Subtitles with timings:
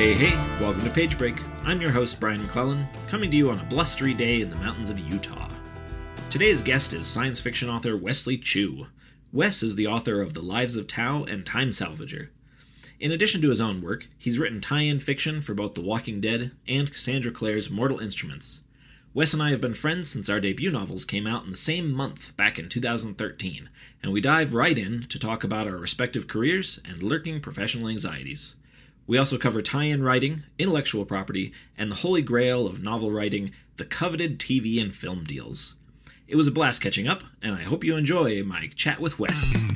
[0.00, 1.42] Hey, hey, welcome to Page Break.
[1.62, 4.88] I'm your host, Brian McClellan, coming to you on a blustery day in the mountains
[4.88, 5.50] of Utah.
[6.30, 8.86] Today's guest is science fiction author Wesley Chu.
[9.30, 12.28] Wes is the author of The Lives of Tao and Time Salvager.
[12.98, 16.18] In addition to his own work, he's written tie in fiction for both The Walking
[16.18, 18.62] Dead and Cassandra Clare's Mortal Instruments.
[19.12, 21.92] Wes and I have been friends since our debut novels came out in the same
[21.92, 23.68] month back in 2013,
[24.02, 28.56] and we dive right in to talk about our respective careers and lurking professional anxieties.
[29.10, 33.50] We also cover tie in writing, intellectual property, and the holy grail of novel writing,
[33.76, 35.74] the coveted TV and film deals.
[36.28, 39.60] It was a blast catching up, and I hope you enjoy my chat with Wes.
[39.62, 39.68] an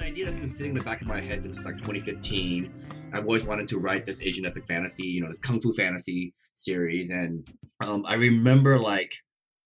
[0.00, 2.72] idea that's been sitting in the back of my head since like 2015.
[3.12, 6.34] I've always wanted to write this Asian epic fantasy, you know, this kung fu fantasy
[6.54, 7.44] series, and
[7.80, 9.12] um, I remember like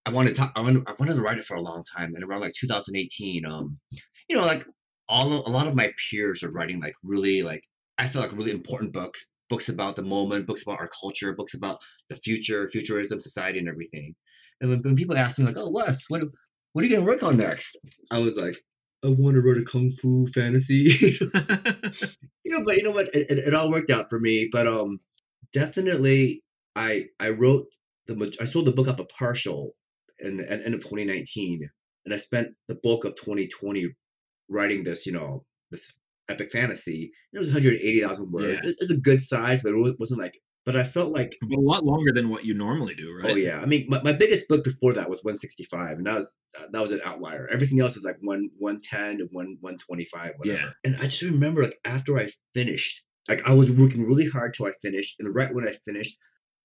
[0.07, 2.23] I wanted to, I wanted, I wanted to write it for a long time, and
[2.23, 3.77] around like 2018, um,
[4.29, 4.65] you know, like
[5.09, 7.61] all a lot of my peers are writing like really like
[7.97, 11.55] I feel like really important books, books about the moment, books about our culture, books
[11.55, 14.15] about the future, futurism, society, and everything.
[14.61, 16.23] And when, when people ask me like, "Oh, Wes, what
[16.71, 17.75] what are you gonna work on next?"
[18.09, 18.55] I was like,
[19.03, 20.95] I want to write a kung fu fantasy.
[22.45, 23.13] you know, but you know what?
[23.13, 24.47] It, it, it all worked out for me.
[24.49, 24.99] But um,
[25.51, 26.43] definitely,
[26.77, 27.65] I I wrote
[28.05, 29.75] the I sold the book up a partial
[30.19, 31.69] in the end of 2019,
[32.05, 33.89] and I spent the bulk of 2020
[34.49, 35.05] writing this.
[35.05, 35.91] You know, this
[36.29, 37.11] epic fantasy.
[37.33, 38.59] It was 180,000 words.
[38.63, 38.69] Yeah.
[38.69, 40.39] It, was a good size, but it wasn't like.
[40.65, 43.31] But I felt like but a lot longer than what you normally do, oh, right?
[43.31, 46.35] Oh yeah, I mean, my, my biggest book before that was 165, and that was
[46.73, 47.47] that was an outlier.
[47.49, 50.59] Everything else is like one 110 to one 125, whatever.
[50.59, 50.69] Yeah.
[50.83, 54.65] And I just remember like after I finished, like I was working really hard till
[54.65, 56.17] I finished, and right when I finished,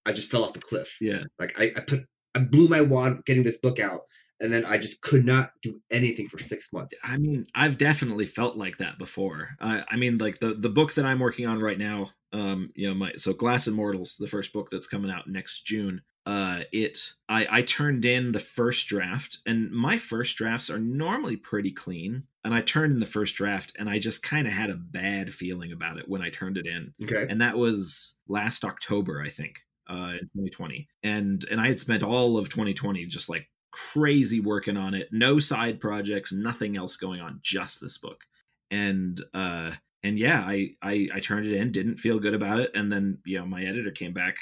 [0.05, 0.97] I just fell off the cliff.
[0.99, 1.23] Yeah.
[1.39, 2.01] Like I, I put
[2.35, 4.01] I blew my wad getting this book out,
[4.39, 6.95] and then I just could not do anything for six months.
[7.03, 9.49] I mean, I've definitely felt like that before.
[9.59, 12.87] I, I mean, like the the book that I'm working on right now, um, you
[12.87, 16.01] know, my so Glass Immortals, the first book that's coming out next June.
[16.25, 21.35] Uh, it I I turned in the first draft, and my first drafts are normally
[21.35, 22.23] pretty clean.
[22.45, 25.33] And I turned in the first draft, and I just kind of had a bad
[25.33, 27.25] feeling about it when I turned it in, Okay.
[27.29, 30.87] and that was last October, I think, uh, in 2020.
[31.03, 35.09] And and I had spent all of 2020 just like crazy working on it.
[35.11, 38.23] No side projects nothing else going on just this book.
[38.71, 39.71] And uh
[40.03, 42.71] and yeah I, I i turned it in didn't feel good about it.
[42.75, 44.37] And then you know my editor came back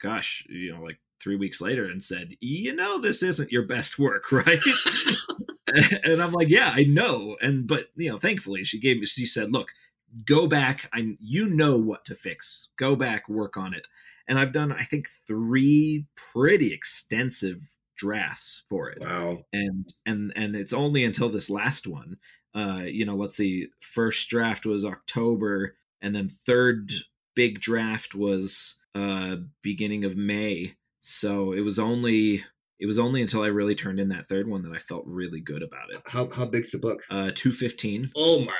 [0.00, 3.98] gosh you know like three weeks later and said you know this isn't your best
[3.98, 4.60] work right?
[6.04, 7.36] And i'm like yeah i know.
[7.42, 9.72] And but you know thankfully she gave me she said look
[10.24, 12.68] go back i you know what to fix.
[12.76, 13.86] Go back work on it.
[14.28, 19.00] And i've done i think three pretty extensive drafts for it.
[19.00, 19.38] Wow.
[19.52, 22.16] and and and it's only until this last one
[22.54, 26.90] uh you know let's see first draft was october and then third
[27.34, 30.74] big draft was uh beginning of may.
[31.00, 32.42] So it was only
[32.78, 35.40] it was only until i really turned in that third one that i felt really
[35.40, 37.02] good about it How how big's the book?
[37.10, 38.52] uh 215 Oh my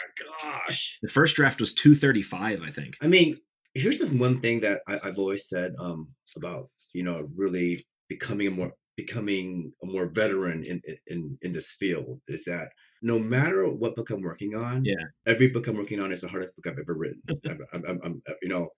[0.43, 0.99] gosh.
[1.03, 3.37] the first draft was 235 i think I mean,
[3.75, 8.47] here's the one thing that I, I've always said um, about you know really becoming
[8.49, 12.69] a more becoming a more veteran in in in this field is that
[13.03, 15.05] no matter what book I'm working on, Yeah.
[15.27, 17.21] every book I'm working on is the hardest book I've ever written.
[17.51, 18.69] I'm, I'm, I'm, I'm- you know,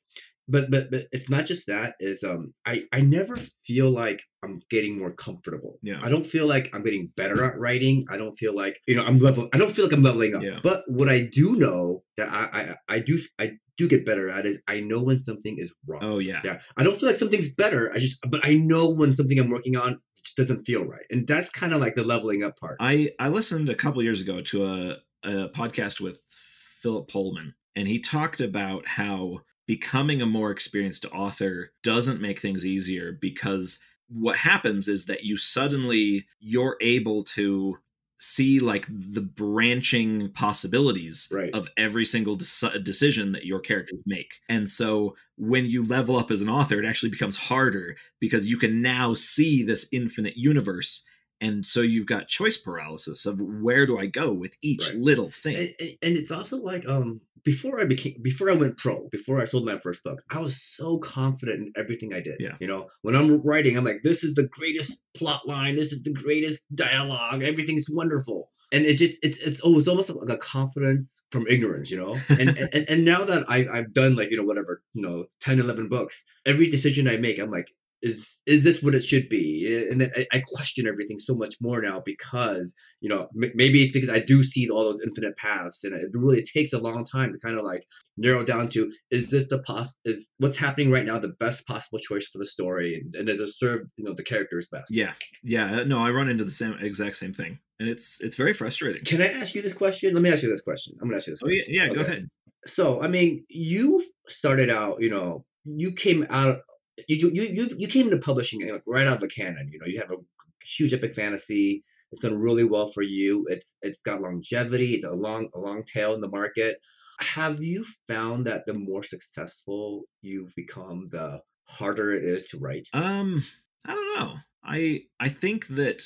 [0.49, 1.95] but but but it's not just that.
[2.01, 5.79] Is um I I never feel like I'm getting more comfortable.
[5.83, 6.01] Yeah.
[6.03, 8.07] I don't feel like I'm getting better at writing.
[8.11, 9.49] I don't feel like you know I'm level.
[9.53, 10.43] I don't feel like I'm leveling up.
[10.43, 10.61] Yeah.
[10.63, 14.45] But what I do know that I I, I do I do get better at
[14.47, 16.03] is I know when something is wrong.
[16.03, 17.93] oh yeah Yeah, I don't feel like something's better.
[17.95, 21.27] I just, but I know when something I'm working on just doesn't feel right, and
[21.27, 22.77] that's kind of like the leveling up part.
[22.81, 27.87] I I listened a couple years ago to a, a podcast with Philip Pullman, and
[27.87, 33.79] he talked about how becoming a more experienced author doesn't make things easier because
[34.09, 37.77] what happens is that you suddenly you're able to
[38.19, 41.55] see like the branching possibilities Right.
[41.55, 44.33] of every single deci- decision that your characters make.
[44.49, 48.57] And so when you level up as an author, it actually becomes harder because you
[48.57, 51.05] can now see this infinite universe.
[51.41, 54.99] And so you've got choice paralysis of where do I go with each Right.
[54.99, 55.75] little thing.
[55.79, 59.45] and, and, it's also like um before I became before I went pro, before I
[59.45, 62.37] sold my first book, I was so confident in everything I did.
[62.41, 62.57] Yeah.
[62.61, 66.03] You know, when I'm writing, I'm like, this is the greatest plot line, this is
[66.03, 68.51] the greatest dialogue, everything's wonderful.
[68.71, 72.17] And it's just it's it's, oh, it's almost like a confidence from ignorance, you know?
[72.29, 75.61] And and, and now that I I've done like, you know, whatever, you know, 10,
[75.61, 77.73] 11 books, every decision I make, I'm like,
[78.03, 81.57] is is this what it should be and then I, I question everything so much
[81.61, 85.37] more now because you know m- maybe it's because i do see all those infinite
[85.37, 87.83] paths and it really takes a long time to kind of like
[88.17, 91.99] narrow down to is this the pos is what's happening right now the best possible
[91.99, 95.13] choice for the story and, and does it serve you know the characters best Yeah,
[95.43, 95.81] yeah.
[95.81, 99.03] Uh, no, I run into the same exact same thing, and it's it's very frustrating.
[99.05, 101.27] can i ask you this question let me ask you this question i'm gonna ask
[101.27, 101.75] you this Oh yeah, question.
[101.75, 101.95] yeah.
[101.95, 102.29] Go ahead.
[102.67, 106.61] so i mean you started out you know you came out
[107.07, 109.87] you you you, you came into publishing like, right out of the canon you know
[109.87, 110.17] you have a
[110.65, 115.11] huge epic fantasy it's done really well for you it's it's got longevity it's a
[115.11, 116.79] long a long tail in the market
[117.21, 122.87] have you found that the more successful you've become the harder it is to write
[122.93, 123.45] Um,
[123.85, 124.35] I don't know.
[124.65, 126.03] I I think that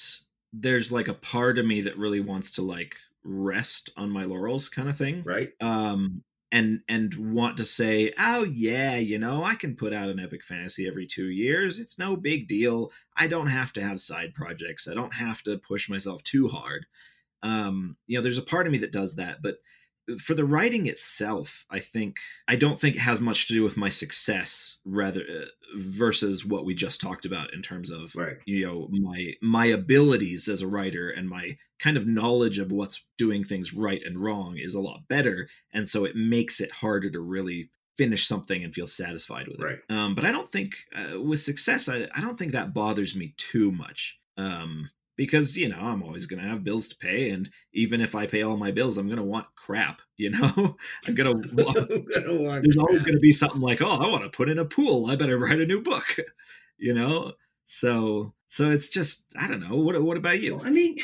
[0.53, 4.69] there's like a part of me that really wants to like rest on my laurels
[4.69, 5.23] kind of thing.
[5.25, 6.23] right Um
[6.53, 10.45] and and want to say, "Oh yeah, you know, I can put out an epic
[10.45, 11.81] fantasy every 2 years.
[11.81, 12.93] It's no big deal.
[13.17, 14.87] I don't have to have side projects.
[14.87, 16.87] I don't have to push myself too hard."
[17.43, 19.57] Um, you know, there's a part of me that does that, but
[20.19, 22.17] for the writing itself, I think
[22.49, 25.47] I don't think it has much to do with my success rather uh,
[25.77, 28.37] versus what we just talked about in terms of right.
[28.47, 33.09] you know my my abilities as a writer and my kind of knowledge of what's
[33.19, 35.49] doing things right and wrong is a lot better.
[35.73, 39.79] And so it makes it harder to really finish something and feel satisfied with Right.
[39.89, 43.15] it um, but i don't think uh, with success I, I don't think that bothers
[43.15, 44.19] me too much.
[44.39, 44.89] Um,
[45.25, 48.27] because you know i'm always going to have bills to pay and even if i
[48.27, 50.77] pay all my bills i'm going to want crap you know
[51.07, 54.09] i'm going to I'm gonna want there's always going to be something like, oh, I
[54.09, 55.11] want to put in a pool.
[55.11, 56.17] I better write a new book,
[56.79, 57.31] you know.
[57.65, 59.77] So, so it's just I don't know.
[59.77, 60.57] What What about you?
[60.57, 60.99] Well, I mean,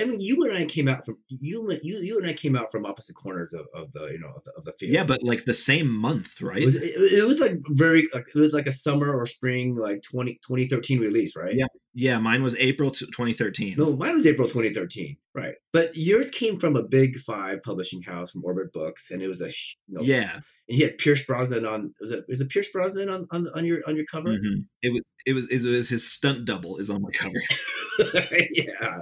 [0.00, 2.72] I- mean, you and I came out from you, you, you and I came out
[2.72, 4.92] from opposite corners of, of the, you know, of the, of the field.
[4.92, 6.62] Yeah, but like the same month, right?
[6.62, 9.76] it was, it, it was like very, like, it was like a summer or spring,
[9.76, 11.54] like 20, 2013 release, right?
[11.54, 11.66] Yeah.
[11.92, 13.74] yeah, mine was April t- 2013.
[13.76, 15.54] No, mine was April 2013, right?
[15.74, 19.42] But yours came from a big five publishing house from Orbit Books, and it was
[19.42, 19.52] a, you
[19.88, 21.92] know, Yeah, and you had Pierce Brosnan on.
[22.00, 24.30] Was it was it Pierce Brosnan on on, on your on your cover?
[24.30, 24.64] mhm.
[24.82, 27.34] it was it was it was his stunt double is on my cover.
[28.52, 29.00] yeah.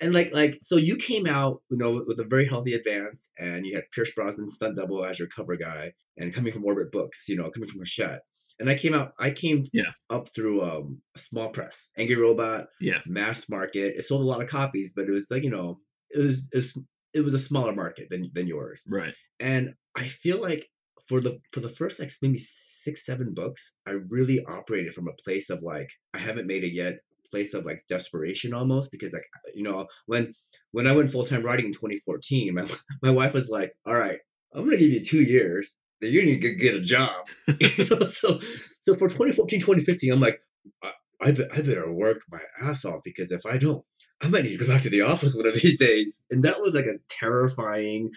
[0.00, 3.66] And like like so you came out, you know, with a very healthy advance and
[3.66, 7.28] you had Pierce Brosnan stunt double as your cover guy and coming from Orbit Books,
[7.28, 8.20] you know, coming from Hachette.
[8.60, 9.90] And I came out I came Yeah.
[10.10, 13.00] up through um a small press, Angry Robot, Yeah.
[13.06, 13.94] mass market.
[13.96, 15.80] It sold a lot of copies, but it was like, you know,
[16.10, 16.78] it was it was,
[17.14, 18.84] it was a smaller market than than yours.
[18.88, 19.14] Right.
[19.40, 20.68] And I feel like
[21.08, 25.22] for the for the first like maybe six seven books, I really operated from a
[25.24, 26.98] place of like I haven't made it yet,
[27.30, 30.34] place of like desperation almost because like you know when
[30.72, 32.66] when I went full time writing in 2014, my
[33.02, 34.18] my wife was like, "All right,
[34.54, 37.28] I'm gonna give you two years, then you need to get a job."
[37.60, 38.40] you know, so
[38.80, 40.40] so for 2014 2015, I'm like,
[40.82, 43.84] I, I, I better work my ass off because if I don't,
[44.20, 46.20] I might need to go back to the office one of these days.
[46.30, 48.10] And that was like a terrifying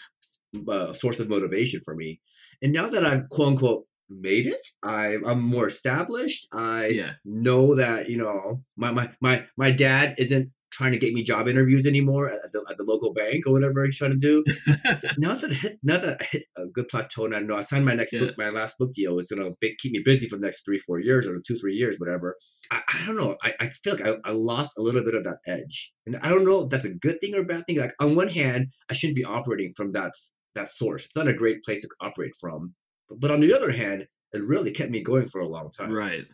[0.67, 2.19] uh, source of motivation for me.
[2.61, 6.47] And now that I've quote unquote made it, I, I'm more established.
[6.51, 7.13] I Yeah.
[7.25, 11.49] know that you know my my my my dad isn't trying to get me job
[11.49, 14.41] interviews anymore at the, at the local bank or whatever he's trying to do.
[15.17, 17.61] now that I hit now that I hit a good plateau and I know I
[17.61, 18.21] signed my next Yeah.
[18.21, 20.79] book, my last book deal is gonna be, keep me busy for the next three
[20.79, 22.35] four years or two three years whatever.
[22.71, 23.35] I, I don't know.
[23.43, 26.29] I, I feel like I, I lost a little bit of that edge, and I
[26.29, 27.77] don't know if that's a good thing or a bad thing.
[27.77, 30.11] Like on one hand, I shouldn't be operating from that
[30.55, 31.05] that source.
[31.05, 32.73] It's not a great place to operate from.
[33.17, 35.91] But, on the other hand, it really kept me going for a long time.
[35.91, 36.25] Right.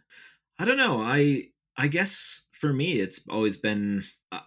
[0.59, 1.01] I don't know.
[1.01, 4.39] I I guess for me it's always been I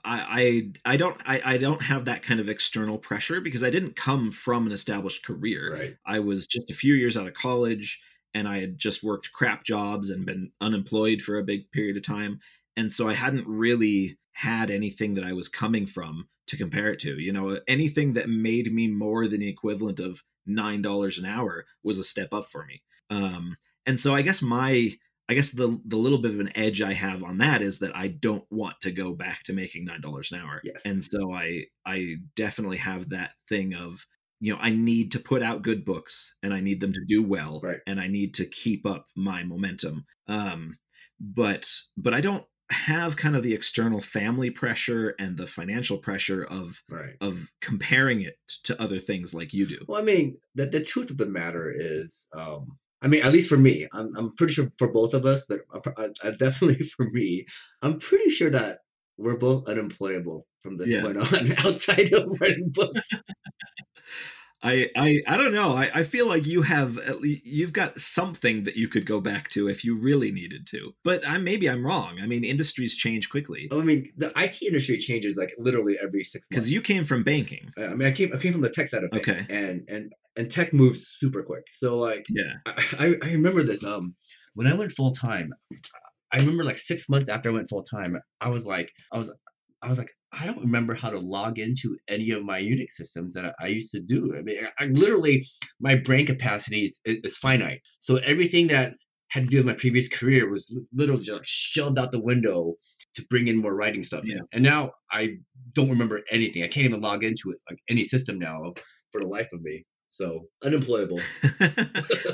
[0.84, 3.96] I I don't I, I don't have that kind of external pressure because I didn't
[3.96, 5.74] come from an established career.
[5.74, 5.96] Right.
[6.04, 8.00] I was just a few years out of college
[8.34, 12.04] and I had just worked crap jobs and been unemployed for a big period of
[12.04, 12.40] time.
[12.76, 17.00] And so I hadn't really had anything that I was coming from to compare it
[17.00, 17.18] to.
[17.18, 21.98] You know, anything that made me more than the equivalent of $9 an hour was
[21.98, 22.82] a step up for me.
[23.10, 23.56] Um,
[23.86, 24.90] and so I guess my
[25.28, 27.96] I guess the the little bit of an edge I have on that is that
[27.96, 30.60] I don't want to go back to making nine dollars an hour.
[30.64, 30.82] Yes.
[30.84, 34.06] And so I I definitely have that thing of
[34.40, 37.22] you know I need to put out good books and I need them to do
[37.22, 37.78] well Right.
[37.86, 40.04] and I need to keep up my momentum.
[40.26, 40.78] Um,
[41.20, 46.44] but but I don't have kind of the external family pressure and the financial pressure
[46.44, 47.16] of Right.
[47.20, 49.78] of comparing it to other things like you do.
[49.88, 53.48] Well, I mean, the, the truth of the matter is, um, I mean, at least
[53.48, 56.84] for me, I'm, I'm pretty sure for both of us, but I, I, I definitely
[56.96, 57.46] for me,
[57.82, 58.78] I'm pretty sure that
[59.16, 61.02] we're both unemployable from this Yeah.
[61.02, 63.08] point on outside of writing books.
[64.62, 65.72] I, I I don't know.
[65.72, 69.20] I, I feel like you have at least you've got something that you could go
[69.20, 70.94] back to if you really needed to.
[71.02, 72.18] But I maybe I'm wrong.
[72.20, 76.44] I mean, industries change quickly I mean, the IT industry changes like literally every six
[76.44, 76.48] months.
[76.48, 77.72] because you came from banking.
[77.78, 79.46] I I mean, I came I came from the tech side of it, Okay.
[79.48, 81.64] and and and tech moves super quick.
[81.72, 82.52] So like, Yeah.
[82.66, 83.82] I, I I remember this.
[83.84, 84.14] Um,
[84.54, 85.54] when I went full time,
[86.32, 89.30] I remember like six months after I went full time, I was like, I was,
[89.82, 93.34] I was like, I don't remember how to log into any of my Unix systems
[93.34, 94.34] that I, I used to do.
[94.36, 95.46] I mean, I, I literally,
[95.80, 97.80] my brain capacity is, is, is finite.
[97.98, 98.92] So everything that
[99.28, 102.74] had to do with my previous career was literally just like shoved out the window
[103.14, 104.22] to bring in more writing stuff.
[104.24, 104.40] Yeah.
[104.52, 105.36] And now I
[105.72, 106.62] don't remember anything.
[106.62, 108.74] I can't even log into it like any system now
[109.12, 109.84] for the life of me.
[110.10, 111.20] So unemployable.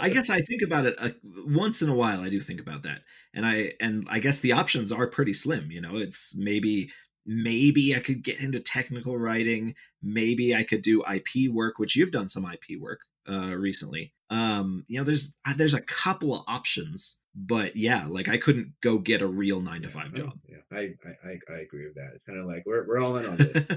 [0.01, 1.11] I guess I think about it uh,
[1.47, 2.21] once in a while.
[2.21, 3.03] I do think about that,
[3.35, 5.71] and I and I guess the options are pretty slim.
[5.71, 6.91] You know, it's maybe
[7.27, 9.75] maybe I could get into technical writing.
[10.03, 14.13] Maybe I could do IP work, which you've done some IP work uh, recently.
[14.31, 18.73] Um, you know, there's uh, there's a couple of options, but yeah, like I couldn't
[18.81, 20.33] go get a real nine to five job.
[20.49, 22.11] Yeah, I, I, I, I agree with that.
[22.15, 23.71] It's kind of like we're, we're all in on this.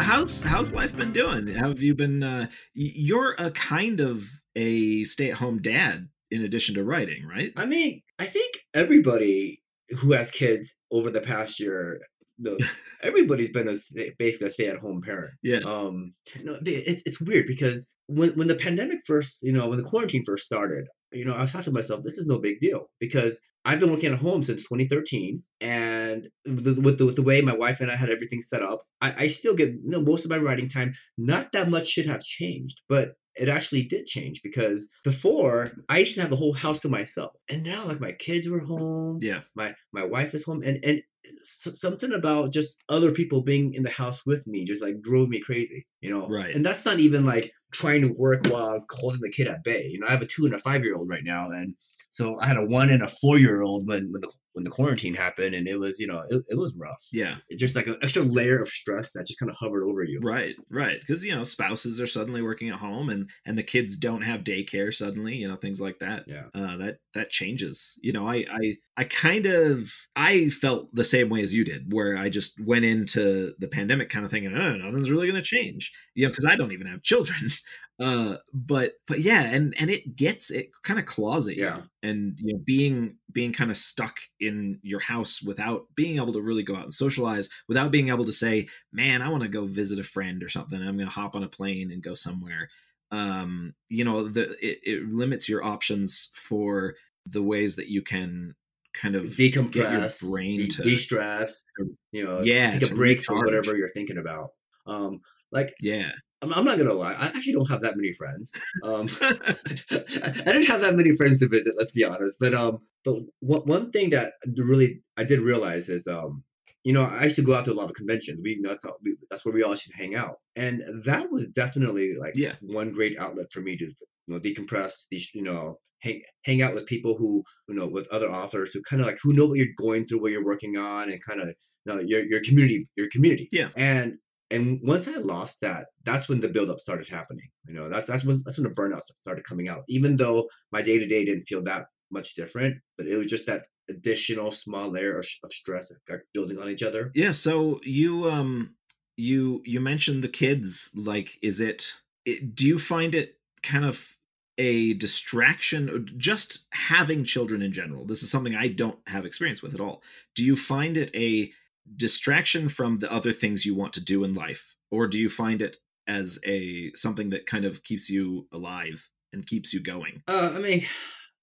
[0.00, 1.46] So how's how's life been doing?
[1.48, 2.22] Have you been?
[2.22, 4.24] Uh, you're a kind of
[4.56, 7.52] a stay at home dad in addition to writing, right?
[7.54, 12.00] I mean, I think everybody who has kids over the past year,
[12.38, 12.56] no,
[13.02, 13.76] everybody's been a
[14.18, 15.34] basically a stay-at-home parent.
[15.42, 15.58] Yeah.
[15.66, 19.84] Um, no, it's it's weird because when when the pandemic first, you know, when the
[19.84, 22.90] quarantine first started, you know, I was talking to myself, this is no big deal
[22.98, 27.40] because I've been working at home since 2013, and the, with the with the way
[27.42, 30.24] my wife and I had everything set up, I, I still get you know most
[30.24, 30.94] of my writing time.
[31.18, 36.14] Not that much should have changed, but it actually did change because before I used
[36.16, 39.42] to have the whole house to myself, and now like my kids were home, Yeah.
[39.54, 41.02] my my wife is home, and and
[41.42, 45.40] something about just other people being in the house with me just like drove me
[45.40, 46.26] crazy, you know.
[46.26, 46.54] Right.
[46.54, 49.88] And that's not even like trying to work while holding the kid at bay.
[49.90, 51.74] You know, I have a two and a five year old right now, and
[52.10, 54.70] so I had a one and a four year old when when the when the
[54.70, 57.02] quarantine happened, and it was you know it, it was rough.
[57.12, 57.36] Yeah.
[57.48, 60.18] It just like an extra layer of stress that just kind of hovered over you.
[60.22, 61.00] Right, right.
[61.00, 64.40] Because you know, spouses are suddenly working at home, and and the kids don't have
[64.42, 65.36] daycare suddenly.
[65.36, 66.24] You know, things like that.
[66.26, 66.46] Yeah.
[66.52, 67.98] Uh, that that changes.
[68.02, 71.92] You know, I I I kind of I felt the same way as you did,
[71.92, 75.46] where I just went into the pandemic kind of thinking, oh, nothing's really going to
[75.46, 75.92] change.
[76.14, 77.50] You know, because I don't even have children.
[78.00, 81.64] Uh, but but yeah, and and it gets it kind of claws at you.
[81.64, 81.82] Yeah.
[82.02, 86.40] And you know, being being kind of stuck in your house without being able to
[86.40, 89.66] really go out and socialize, without being able to say, man, I want to go
[89.66, 90.80] visit a friend or something.
[90.80, 92.70] I'm going to hop on a plane and go somewhere.
[93.10, 96.94] Um, you know, the it, it limits your options for
[97.26, 98.54] the ways that you can
[98.94, 99.92] kind of Decompress, get
[100.22, 101.64] your brain de- to de-stress,
[102.12, 104.50] you know, Yeah, take a break from whatever you're thinking about.
[104.86, 105.20] Um,
[105.52, 108.52] like yeah I'm, I'm not gonna lie, I actually don't have that many friends.
[108.82, 109.08] Um,
[109.90, 111.74] I didn't have that many friends to visit.
[111.76, 112.38] Let's be honest.
[112.40, 116.44] But um, but one one thing that really I did realize is um,
[116.84, 118.40] you know, I used to go out to a lot of conventions.
[118.42, 122.14] We that's how, we, that's where we all should hang out, and that was definitely
[122.18, 122.54] like Yeah.
[122.60, 123.94] one great outlet for me to you
[124.28, 125.04] know decompress.
[125.10, 128.80] These you know hang hang out with people who you know with other authors who
[128.82, 131.40] kind of like who know what you're going through, what you're working on, and kind
[131.42, 133.48] of you know your your community your community.
[133.52, 133.68] Yeah.
[133.76, 134.14] And
[134.50, 137.48] and once I lost that, that's when the buildup started happening.
[137.66, 139.84] You know, that's that's when that's when the burnout started coming out.
[139.88, 143.46] Even though my day to day didn't feel that much different, but it was just
[143.46, 145.92] that additional small layer of, of stress
[146.32, 147.10] building on each other.
[147.14, 148.74] yeah so you um
[149.16, 154.16] you you mentioned the kids like is it, it do you find it kind of
[154.58, 159.74] a distraction just having children in general this is something i don't have experience with
[159.74, 160.02] at all
[160.34, 161.52] do you find it a
[161.96, 165.60] distraction from the other things you want to do in life or do you find
[165.62, 170.50] it as a something that kind of keeps you alive and keeps you going Uh,
[170.54, 170.86] I mean,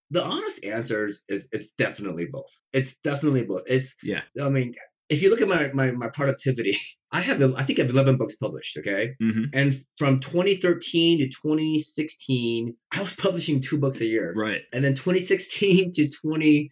[0.10, 2.50] the honest answer is, is it's definitely both.
[2.74, 3.64] It's definitely both.
[3.68, 4.74] It's yeah I mean,
[5.10, 6.78] if you look at my my, my productivity,
[7.12, 8.78] I have I think I have 11 books published.
[8.78, 14.34] Okay, hmm and from 2013 to 2016, I was publishing two books a year.
[14.36, 14.62] Right.
[14.74, 16.70] And then 2016 to 20,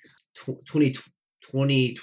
[0.66, 0.96] 20,
[1.44, 1.98] 20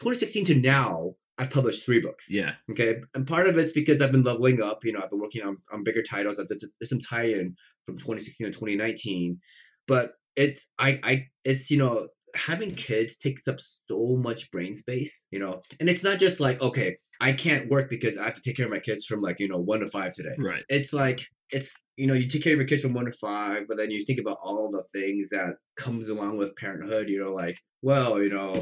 [0.00, 2.30] 2016 to now, I've published three books.
[2.30, 2.54] Yeah.
[2.70, 3.00] Okay.
[3.14, 4.84] And part of it's because I've been leveling up.
[4.84, 6.36] You know, I've been working on, on bigger titles.
[6.36, 9.38] There's, some tie in from 2016 to 2019.
[9.86, 15.26] But it's, I, I, it's, you know, having kids takes up so much brain space,
[15.30, 18.42] you know, and it's not just like, okay, I can't work because I have to
[18.42, 20.62] take care of my kids from like, you know, one to five today Right.
[20.68, 23.62] it's like it's you know you take care of your kids from one to five
[23.68, 27.32] but then you think about all the things that comes along with parenthood you know
[27.32, 28.52] like well you know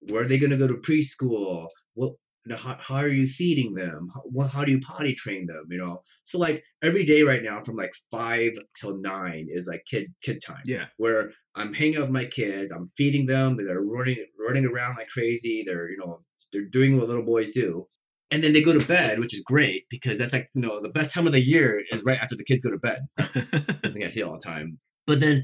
[0.00, 2.12] where are they going to go to preschool what
[2.56, 6.00] how, how are you feeding them how, how do you potty train them you know
[6.24, 10.40] so like every day right now from like five till nine is like kid kid
[10.44, 10.86] time Yeah.
[10.96, 15.08] where I'm hanging out with my kids, I'm feeding them, they're running running around like
[15.08, 17.86] crazy, they're you know they're doing what little boys do,
[18.30, 20.88] and then they go to bed, which is great because that's like you know the
[20.90, 23.00] best time of the year is right after the kids go to bed.
[23.16, 23.50] That's
[23.82, 24.78] something I say all the time.
[25.06, 25.42] But then,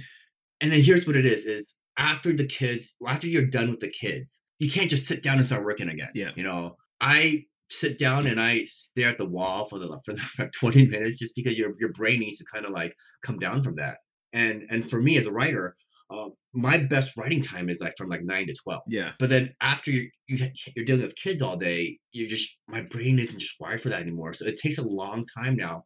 [0.61, 3.91] and then here's what it is: is after the kids, after you're done with the
[3.91, 6.11] kids, you can't just sit down and start working again.
[6.15, 6.31] Yeah.
[6.35, 10.21] You know, I sit down and I stare at the wall for the for, the,
[10.21, 12.95] for 20 minutes just because your your brain needs to kind of like
[13.25, 13.99] come down from that.
[14.33, 15.77] And and for me as a writer,
[16.11, 19.13] uh, my best writing time is like from like nine to 12 yeah.
[19.19, 23.19] but then after you, you you're dealing with kids all day you're just my brain
[23.19, 25.83] isn't just wired for that anymore so it takes a long time now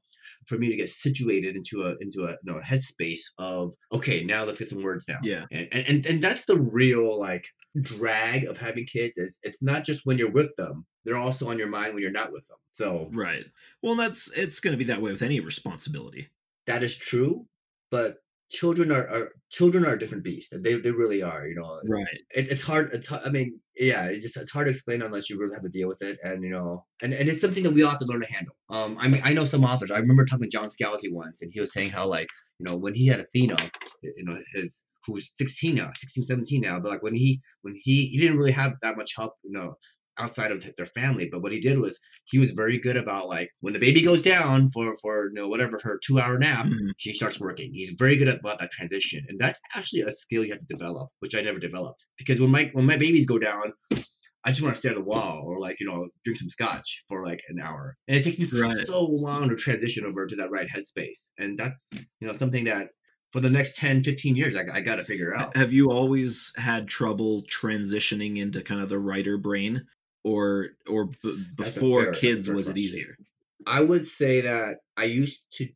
[0.49, 4.25] for me to get situated into a into a you know, a headspace of okay
[4.25, 5.45] now let's get some words down Yeah.
[5.53, 7.47] and, and and and that's the real like
[7.83, 11.59] drag of having kids is it's not just when you're with them they're also on
[11.59, 13.45] your mind when you're not with them so Right.
[13.83, 16.29] Well, that's it's going to be that way with any responsibility.
[16.67, 17.47] that is true
[17.91, 18.17] but
[18.51, 22.07] children are, are children are a different beast they, they really are you know Right.
[22.31, 25.39] it, it's hard it's i mean yeah it's just it's hard to explain unless you
[25.39, 27.83] really have to deal with it and you know and, and it's something that we
[27.83, 30.25] all have to learn to handle um i mean i know some authors i remember
[30.25, 32.29] talking to john scalzi once and he was saying how like
[32.59, 33.57] you know when he had athena
[34.03, 38.07] you know his who's 16 now 16 17 now but like when he when he
[38.07, 39.75] he didn't really have that much help you know
[40.19, 43.51] outside of their family but what he did was he was very good about like
[43.61, 46.91] when the baby goes down for for you know whatever her two hour nap Mhm.
[46.99, 47.73] he starts working.
[47.73, 50.67] He's very good at about that transition, and that's actually a skill you have to
[50.67, 52.05] develop, which I never developed.
[52.19, 53.73] Because when my when my babies go down,
[54.45, 57.05] I just want to stare at the wall or like you know drink some scotch
[57.09, 58.87] for like an hour, and it takes me Right.
[58.87, 61.89] so long to transition over to that right headspace, and that's
[62.21, 62.89] you know something that
[63.33, 65.57] for the next 10, 15 years I, I got to figure out.
[65.57, 69.87] Have you always had trouble transitioning into kind of the writer brain,
[70.25, 73.17] or or b- before fair- that's a kids was it easier?
[73.67, 75.69] I would say that I used to.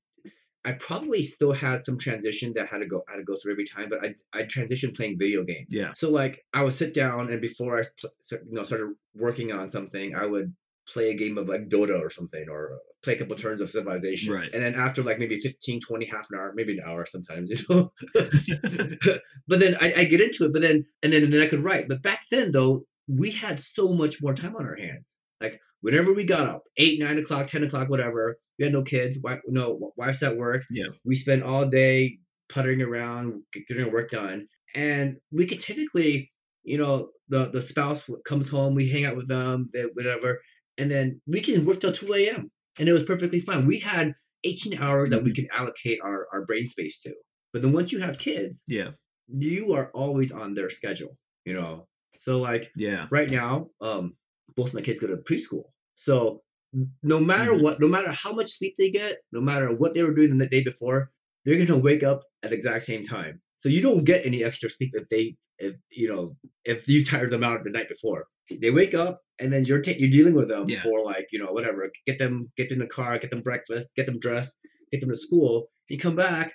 [0.65, 3.65] I probably still had some transition that had to go had to go through every
[3.65, 5.69] time, but I I transitioned playing video games.
[5.71, 5.93] Yeah.
[5.95, 7.83] So like I would sit down and before I
[8.31, 10.55] you know started working on something, I would
[10.87, 14.33] play a game of like Dota or something or play a couple turns of Civilization.
[14.33, 14.51] Right.
[14.53, 17.59] And then after like maybe 15, 20, half an hour, maybe an hour sometimes, you
[17.69, 17.93] know.
[19.49, 21.65] but then I, I get into it, but then and then and then I could
[21.65, 21.89] write.
[21.89, 25.17] But back then though, we had so much more time on our hands.
[25.41, 29.19] Like whenever we got up, eight, nine o'clock, ten o'clock, whatever, we had no kids,
[29.23, 30.63] wife, no wife's at work.
[30.71, 30.87] Yeah.
[31.05, 36.31] We spent all day puttering around, getting our work done, and we could typically,
[36.63, 40.41] you know, the the spouse comes home, we hang out with them, they, whatever,
[40.79, 42.51] and then we can work till two a.m.
[42.79, 43.67] and it was perfectly fine.
[43.67, 44.13] We had
[44.45, 45.43] 18 hours that we mm-hmm.
[45.43, 47.15] could allocate our our brain space to.
[47.53, 48.91] But then once you have kids, Yeah.
[49.29, 51.87] you are always on their schedule, you know.
[52.19, 53.09] So like Yeah.
[53.11, 54.17] right now, um,
[54.57, 55.65] both my kids go to preschool.
[55.95, 56.43] So
[57.03, 57.63] no matter Mhm.
[57.63, 60.47] what, no matter how much sleep they get, no matter what they were doing the
[60.49, 61.11] day before,
[61.45, 63.41] they're gonna wake up at the exact same time.
[63.57, 67.31] So you don't get any extra sleep if they, if you know, if you tired
[67.31, 68.27] them out the night before.
[68.51, 70.83] They wake up and then you're ta- you're dealing with them Yeah.
[70.83, 71.91] for like you know whatever.
[72.07, 74.59] Get them, get in the car, get them breakfast, get them dressed,
[74.91, 75.71] get them to school.
[75.89, 76.53] You come back,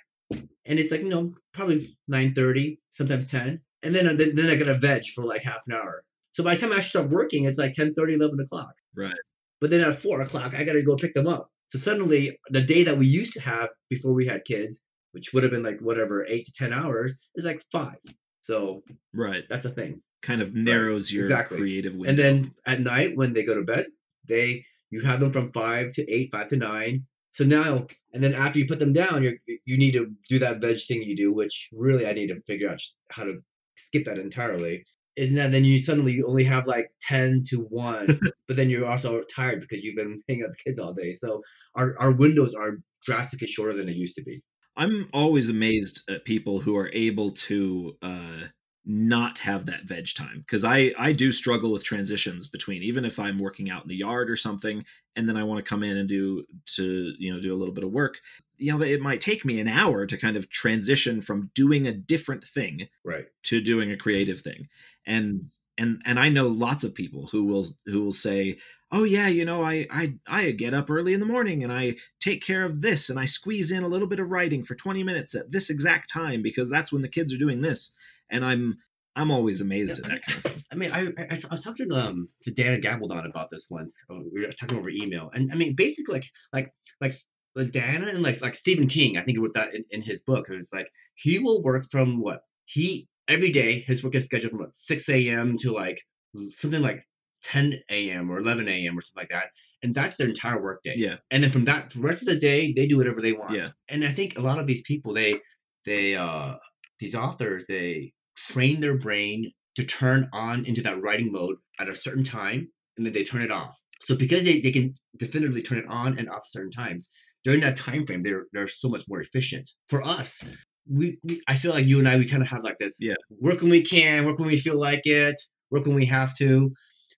[0.66, 4.56] and it's like you know probably nine thirty, sometimes ten, and then then, then I
[4.56, 6.04] got a veg for like half an hour.
[6.32, 8.74] So by the time I actually start working, it's like 10, 30, 11 o'clock.
[8.94, 9.14] Right.
[9.60, 11.50] But then at four o'clock, I got to go pick them up.
[11.66, 14.80] So suddenly, the day that we used to have before we had kids,
[15.12, 17.96] which would have been like whatever eight to ten hours, is like five.
[18.40, 19.44] So Right.
[19.48, 20.00] that's a thing.
[20.22, 21.58] Kind of narrows your exactly.
[21.58, 22.10] creative window.
[22.10, 23.86] And then at night when they go to bed,
[24.26, 27.06] they you have them from five to eight, five to nine.
[27.32, 30.60] So now and then after you put them down, you you need to do that
[30.60, 33.42] veg thing you do, which really I need to figure out just how to
[33.78, 34.84] skip that entirely.
[35.16, 38.06] Isn't that then you suddenly you only have like ten to one,
[38.46, 41.12] but then you're also tired because you've been hanging out with kids all day.
[41.12, 41.42] So
[41.74, 44.40] our our windows are drastically shorter than they used to be.
[44.76, 48.44] I'm always amazed at people who are able to uh,
[48.90, 53.18] not have that veg time because I I do struggle with transitions between even if
[53.18, 55.98] I'm working out in the yard or something and then I want to come in
[55.98, 56.44] and do
[56.76, 58.18] to you know do a little bit of work
[58.58, 61.92] you know it might take me an hour to kind of transition from doing a
[61.92, 63.26] different thing Right.
[63.44, 64.68] to doing a creative thing
[65.06, 65.42] and
[65.76, 68.58] and and I know lots of people who will who will say
[68.90, 71.94] oh yeah you know I I I get up early in the morning and I
[72.20, 75.02] take care of this and I squeeze in a little bit of writing for 20
[75.04, 77.92] minutes at this exact time because that's when the kids are doing this
[78.30, 78.78] and I'm
[79.16, 80.64] I'm always amazed Yeah, at that kind of thing.
[80.70, 83.96] I mean, I, I, I was talking to um to Dana Gabaldon about this once.
[84.08, 87.14] Uh, We were talking over email, and I mean, basically, like like like
[87.58, 89.16] like Dana and like like Stephen King.
[89.16, 90.48] I think he wrote that in, in his book.
[90.48, 93.80] It was like he will work from what he every day.
[93.80, 95.56] His work is scheduled from what, six a.m.
[95.58, 96.00] to like
[96.34, 97.02] something like
[97.42, 98.30] ten a.m.
[98.30, 98.96] or eleven a.m.
[98.96, 99.46] or something like that,
[99.82, 100.94] and that's their entire work day.
[100.96, 101.16] Yeah.
[101.30, 103.54] And then from that the rest of the day, they do whatever they want.
[103.54, 103.70] Yeah.
[103.88, 105.40] And I think a lot of these people, they
[105.84, 106.54] they uh
[107.00, 111.94] these authors, they train their brain to turn on into that writing mode at a
[111.94, 113.80] certain time and then they turn it off.
[114.00, 117.08] So because they, they can definitively turn it on and off at certain times,
[117.48, 119.70] during that time frame they're they're so much more efficient.
[119.88, 120.44] For us,
[120.86, 123.14] we, we I feel like you and I we kind of have like this Yeah.
[123.30, 125.36] work when we can, work when we feel like it,
[125.70, 126.70] work when we have to.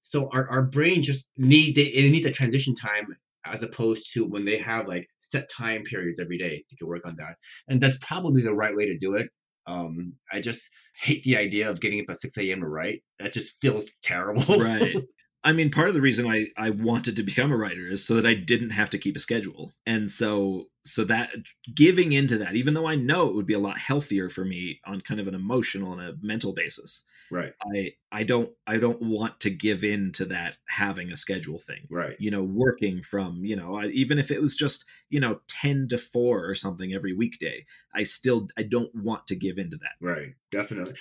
[0.03, 3.09] So our, our brain just need it needs a transition time
[3.45, 7.17] as opposed to when they have like set time periods every day to work on
[7.17, 7.35] that.
[7.67, 9.29] And that's probably the right way to do it.
[9.67, 12.61] Um, I just hate the idea of getting up at 6 a.m.
[12.61, 13.03] to write.
[13.19, 14.45] That just feels terrible.
[14.63, 14.95] right
[15.45, 18.15] i mean part of the reason i i wanted to become a writer is so
[18.15, 21.31] that i didn't have to keep a schedule and so so that
[21.75, 24.81] giving into that even though i know it would be a lot healthier for me
[24.85, 27.53] on kind of an emotional and a mental basis right.
[27.75, 31.87] i i don't i don't want to give in to that having a schedule thing
[31.91, 32.17] Right.
[32.19, 35.89] you know working from you know I, even if it was just you know 10
[35.89, 39.93] to 4 or something every weekday i still i don't want to give into that
[40.01, 40.35] Right.
[40.51, 40.95] Definitely.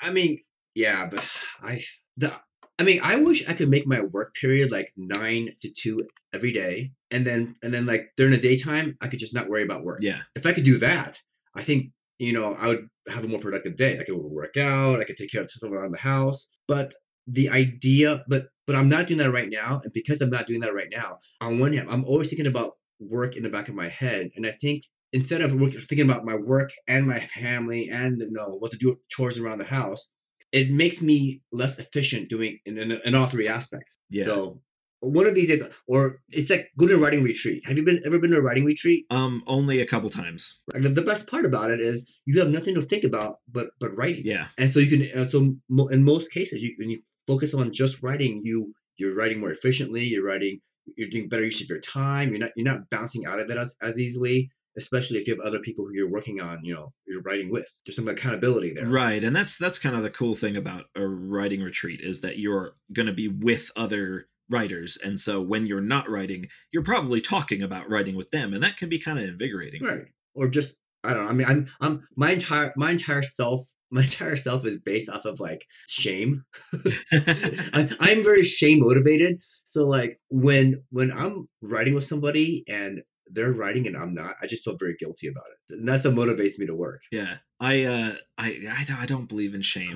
[0.00, 0.40] I mean,
[0.74, 1.24] yeah, but
[1.62, 1.84] I
[2.16, 2.34] the
[2.78, 6.52] I mean, I wish I could make my work period like nine to two every
[6.52, 9.84] day, and then and then like during the daytime, I could just not worry about
[9.84, 9.98] work.
[10.00, 11.20] yeah If I could do that,
[11.54, 13.98] I think you know I would have a more productive day.
[13.98, 15.00] I could work out.
[15.00, 16.48] I could take care of stuff around the house.
[16.68, 16.94] But
[17.26, 20.60] the idea, but but I'm not doing that right now, and because I'm not doing
[20.60, 23.74] that right now, on one hand, I'm always thinking about work in the back of
[23.74, 27.88] my head, and I think instead of work, thinking about my work and my family
[27.88, 30.10] and you know what to do chores around the house,
[30.52, 33.98] it makes me less efficient doing in, in, in all three aspects.
[34.10, 34.24] Yeah.
[34.24, 34.60] So
[35.00, 37.62] one of these days, or it's like go to a writing retreat.
[37.66, 39.06] Have you been ever been to a writing retreat?
[39.10, 42.50] um only a couple times And the, the best part about it is you have
[42.50, 44.22] nothing to think about but but writing.
[44.24, 47.54] yeah And so you can uh, so mo- in most cases you when you focus
[47.54, 50.04] on just writing, you you're writing more efficiently.
[50.04, 50.60] You're writing.
[50.96, 52.30] You're doing better use of your time.
[52.30, 54.50] You're not you're not bouncing out of it as, as easily.
[54.78, 57.68] Especially if you have other people who you're working on, you know, you're writing with.
[57.84, 58.86] There's some accountability there.
[58.86, 62.38] Right, and that's that's kind of the cool thing about a writing retreat is that
[62.38, 67.20] you're going to be with other writers, and so when you're not writing, you're probably
[67.20, 69.82] talking about writing with them, and that can be kind of invigorating.
[69.82, 70.04] Right.
[70.34, 71.30] Or just I don't know.
[71.30, 75.24] I mean, I'm I'm my entire my entire self my entire self is based off
[75.24, 76.44] of like shame.
[77.12, 79.38] I, I'm very shame motivated.
[79.64, 84.46] So like when when I'm writing with somebody and they're writing and I'm not, I
[84.46, 85.74] just feel very guilty about it.
[85.74, 87.02] And that's what motivates me to work.
[87.10, 89.92] yeah, I uh, I I don't, I don't believe in shame.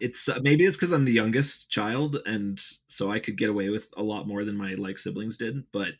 [0.00, 3.68] it's uh, maybe it's because I'm the youngest child, and so I could get away
[3.68, 5.64] with a lot more than my like siblings did.
[5.72, 5.94] But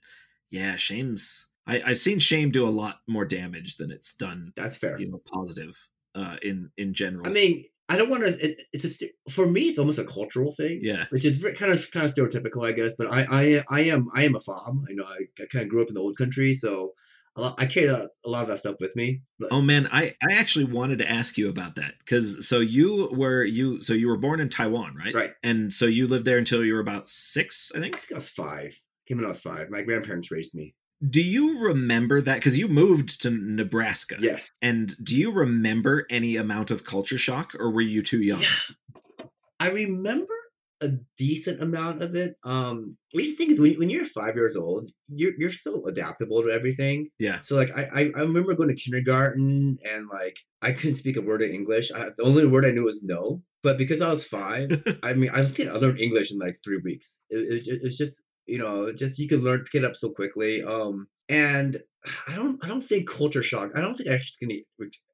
[0.51, 4.79] yeah, shame's I, I've seen shame do a lot more damage than it's done, that's
[4.79, 4.99] fair.
[4.99, 5.77] you know, positive
[6.15, 7.27] uh, in in general.
[7.27, 8.31] I mean, I don't want to.
[8.47, 10.81] It, it's a st- for me, it's almost a cultural thing.
[10.83, 12.93] yeah, which is very, kind of kind of stereotypical, I guess.
[12.99, 14.85] But I I, I am I am a fob.
[14.89, 16.93] I know I, I kind of grew up in the old country, so
[17.37, 19.23] a lot, I carry a, a lot of that stuff with me.
[19.39, 23.09] But Oh man, I I actually wanted to ask you about that because so you
[23.13, 25.15] were you so you were born in Taiwan, right?
[25.15, 27.99] right, And so you lived there until you were about six, I I think.
[27.99, 28.79] think I was five.
[29.09, 29.69] Came when I was five.
[29.71, 30.75] My grandparents raised me.
[31.09, 32.37] Do you remember that?
[32.37, 34.17] Because you moved to Nebraska.
[34.21, 34.51] Yes.
[34.61, 38.41] And do you remember any amount of culture shock, or were you too young?
[38.41, 39.27] Yeah.
[39.59, 40.35] I remember
[40.81, 42.35] a decent amount of it.
[42.45, 46.51] Um, the thing is, when, when you're five years old, you're you're still adaptable to
[46.51, 47.09] everything.
[47.19, 47.41] Yeah.
[47.43, 51.23] So like, I I, I remember going to kindergarten and like I couldn't speak a
[51.23, 51.93] word of English.
[51.93, 53.43] I, the only word I knew was no.
[53.63, 56.81] But because I was five, I mean, I think I learned English in like three
[56.83, 57.23] weeks.
[57.31, 60.63] It, it, it's just you know, just you could learn pick it up so quickly.
[60.63, 61.81] Um, and
[62.27, 63.73] I don't I don't think culture shock.
[63.77, 64.67] I don't think I actually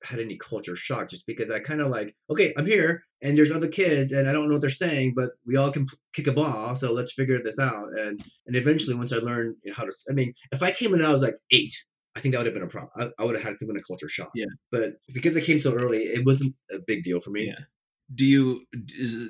[0.03, 3.51] had any culture shock just because I kind of like okay, I'm here and there's
[3.51, 6.29] other kids and I don't know what they're saying, but we all can p- kick
[6.29, 7.89] a ball, so let's figure this out.
[7.99, 11.11] And and eventually, once I learned how to, I mean, if I came in I
[11.11, 11.75] was like eight,
[12.17, 12.91] I think that would have been a problem.
[12.97, 14.31] I, I would have had some kind of culture shock.
[14.35, 14.47] Yeah.
[14.73, 17.47] But because I came so early, it wasn't a big deal for me.
[17.47, 17.65] Yeah.
[18.13, 18.65] Do you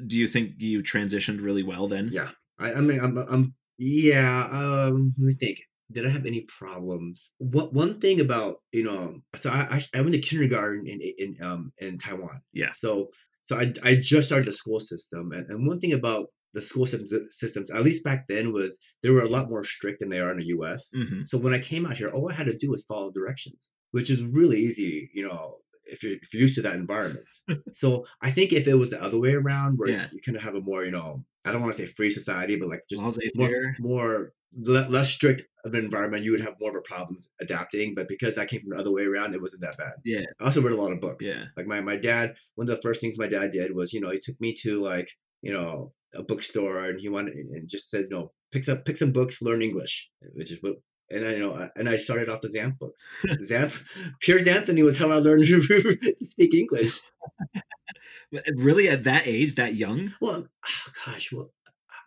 [0.06, 2.10] do you think you transitioned really well then?
[2.12, 2.30] Yeah.
[2.58, 4.48] I, I mean, I'm, I'm, yeah.
[4.50, 5.58] Um, let me think.
[5.90, 7.32] Did I have any problems?
[7.38, 9.20] What one thing about you know?
[9.36, 12.42] So I I, I went to kindergarten in in um in Taiwan.
[12.52, 12.72] Yeah.
[12.76, 13.08] So
[13.42, 16.86] so I I just started the school system, and, and one thing about the school
[16.86, 20.20] systems, systems, at least back then, was they were a lot more strict than they
[20.20, 20.90] are in the U.S.
[20.94, 23.70] hmm So when I came out here, all I had to do was follow directions,
[23.92, 27.26] which is really easy, you know, if you're, if you're used to that environment.
[27.72, 30.06] so I think if it was the other way around, where Yeah.
[30.12, 32.56] you kind of have a more, you know, I don't want to say free society,
[32.56, 33.02] but like just
[33.36, 37.18] more, more le- less strict of an environment, you would have more of a problem
[37.40, 37.94] adapting.
[37.94, 39.94] But because I came from the other way around, it wasn't that bad.
[40.04, 40.24] Yeah.
[40.40, 41.24] I also read a lot of books.
[41.24, 41.44] Yeah.
[41.56, 44.10] Like my, my dad, one of the first things my dad did was, you know,
[44.10, 45.10] he took me to like,
[45.42, 49.12] you know, a bookstore and he wanted and just said, no, pick some pick some
[49.12, 50.74] books, learn English, which is what
[51.10, 53.06] and I you know and I started off the Xanth books.
[53.24, 53.82] Xanth
[54.20, 57.00] Piers Anthony was how I learned to speak English.
[58.56, 60.12] Really, at that age, that young?
[60.20, 61.50] Well, oh gosh, well,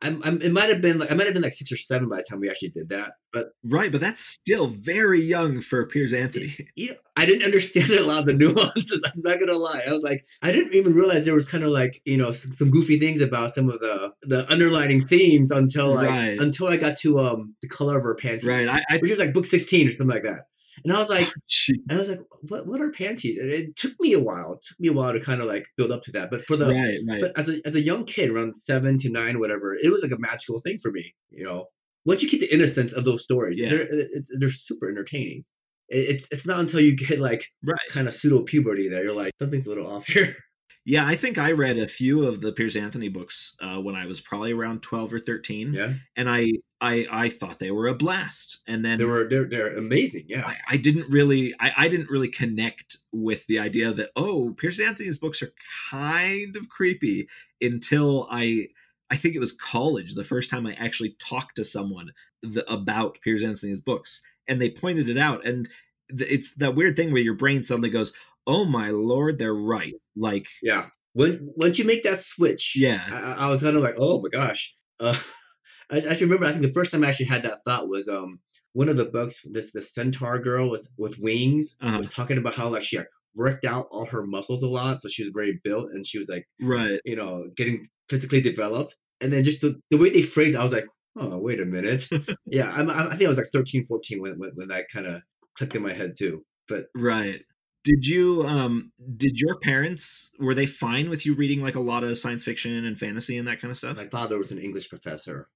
[0.01, 2.09] I'm, I'm it might have been like I might have been like six or seven
[2.09, 5.85] by the time we actually did that, but Right, but that's still very young for
[5.85, 6.55] Piers Anthony.
[6.75, 9.01] you know, I didn't understand a lot of the nuances.
[9.05, 9.83] I'm not gonna lie.
[9.87, 12.51] I was like, I didn't even realize there was kind of like, you know, some,
[12.51, 16.37] some goofy things about some of the the underlining themes until like Right.
[16.39, 19.19] until I got to um the color of her panties, Right, I, I which is
[19.19, 20.47] like book 16 or something like that.
[20.83, 21.27] And I was like,
[21.89, 23.37] and I was like, what what are panties?
[23.37, 24.53] And it took me a while.
[24.53, 26.29] It took me a while to kind of like build up to that.
[26.31, 27.21] But for the right, right.
[27.21, 30.11] but as a as a young kid, around seven to nine, whatever, it was like
[30.11, 31.13] a magical thing for me.
[31.29, 31.65] You know,
[32.05, 33.69] once you keep the innocence of those stories, Yeah.
[33.69, 35.43] they're uh, it's, they're super entertaining.
[35.89, 37.77] It's it's not until you get like Right.
[37.89, 40.35] kind of pseudo puberty that you're like something's a little off here.
[40.83, 44.07] Yeah, I think I read a few of the Piers Anthony books uh, when I
[44.07, 47.93] was probably around twelve or thirteen, yeah, and I, I I thought they were a
[47.93, 48.61] blast.
[48.67, 50.25] And then they were they're they're amazing.
[50.27, 54.55] Yeah, I, I didn't really I, I didn't really connect with the idea that oh
[54.57, 55.53] Piers Anthony's books are
[55.91, 57.27] kind of creepy
[57.61, 58.67] until I
[59.11, 63.19] I think it was college the first time I actually talked to someone the, about
[63.21, 65.69] Piers Anthony's books and they pointed it out and
[66.09, 68.13] it's that weird thing where your brain suddenly goes
[68.47, 70.88] oh my lord they're right like yeah.
[71.13, 73.01] When once you make that switch, Yeah.
[73.12, 74.73] I, I- was kind of like, oh my gosh.
[74.99, 75.17] Uh,
[75.91, 76.45] I I actually remember.
[76.45, 78.39] I think the first time I actually had that thought was um
[78.73, 79.41] one of the books.
[79.43, 81.97] This the centaur girl was with wings Uh-huh.
[81.97, 82.97] was talking about how like she
[83.36, 86.30] worked out all her muscles a lot, so she was very built and she was
[86.30, 88.95] like right you know getting physically developed.
[89.19, 91.65] And then just the, the way they phrased, it, I was like, oh wait a
[91.65, 92.08] minute.
[92.45, 95.08] yeah, I'm, I I think I was like 13, 14 when when, when that kind
[95.08, 95.21] of
[95.58, 96.45] clicked in my head too.
[96.69, 97.41] But right
[97.83, 102.03] did you um did your parents were they fine with you reading like a lot
[102.03, 104.89] of science fiction and fantasy and that kind of stuff my father was an English
[104.89, 105.49] professor,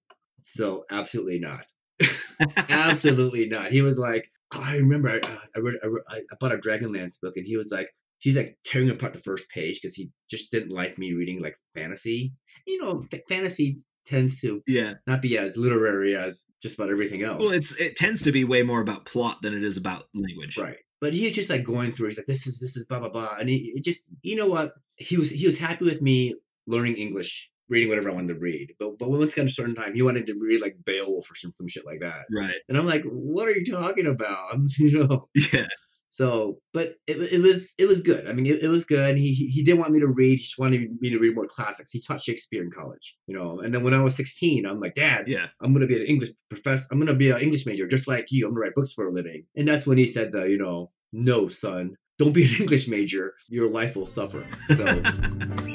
[0.43, 1.65] so absolutely not.
[2.57, 3.71] Absolutely not.
[3.71, 5.19] He was like, oh, I remember I,
[5.55, 5.75] I read
[6.09, 9.19] I, I bought a Dragonlance book, and he was like, he's like tearing apart the
[9.19, 12.33] first page because he just didn't like me reading like fantasy.
[12.67, 17.23] You know, f- fantasy tends to yeah not be as literary as just about everything
[17.23, 17.41] else.
[17.41, 20.57] Well, it's it tends to be way more about plot than it is about language.
[20.57, 20.77] right.
[21.01, 22.07] But he was just like going through.
[22.09, 24.47] He's like, this is this is blah blah blah, and he it just you know
[24.47, 26.35] what he was he was happy with me
[26.67, 27.51] learning English.
[27.67, 30.27] Reading whatever I wanted to read, but but once got a certain time, he wanted
[30.27, 32.25] to read like Beowulf or some, some shit like that.
[32.31, 32.53] Right.
[32.69, 34.53] And I'm like, what are you talking about?
[34.53, 35.29] I'm, you know.
[35.51, 35.65] Yeah.
[36.15, 38.25] So, but it, it was it was good.
[38.25, 39.17] I mean, it, it was good.
[39.17, 40.29] He he didn't want me to read.
[40.29, 41.89] He just wanted me to read more classics.
[41.91, 43.59] He taught Shakespeare in college, you know.
[43.59, 45.47] And then when I was 16, I'm like, Dad, Yeah.
[45.61, 46.87] I'm gonna be an English professor.
[46.89, 48.45] I'm gonna be an English major, just like you.
[48.45, 49.43] I'm gonna write books for a living.
[49.57, 53.33] And that's when he said, the, you know, no, son, don't be an English major.
[53.49, 54.47] Your life will suffer.
[54.69, 54.85] So.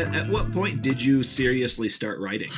[0.00, 2.50] At, at what point did you seriously start writing?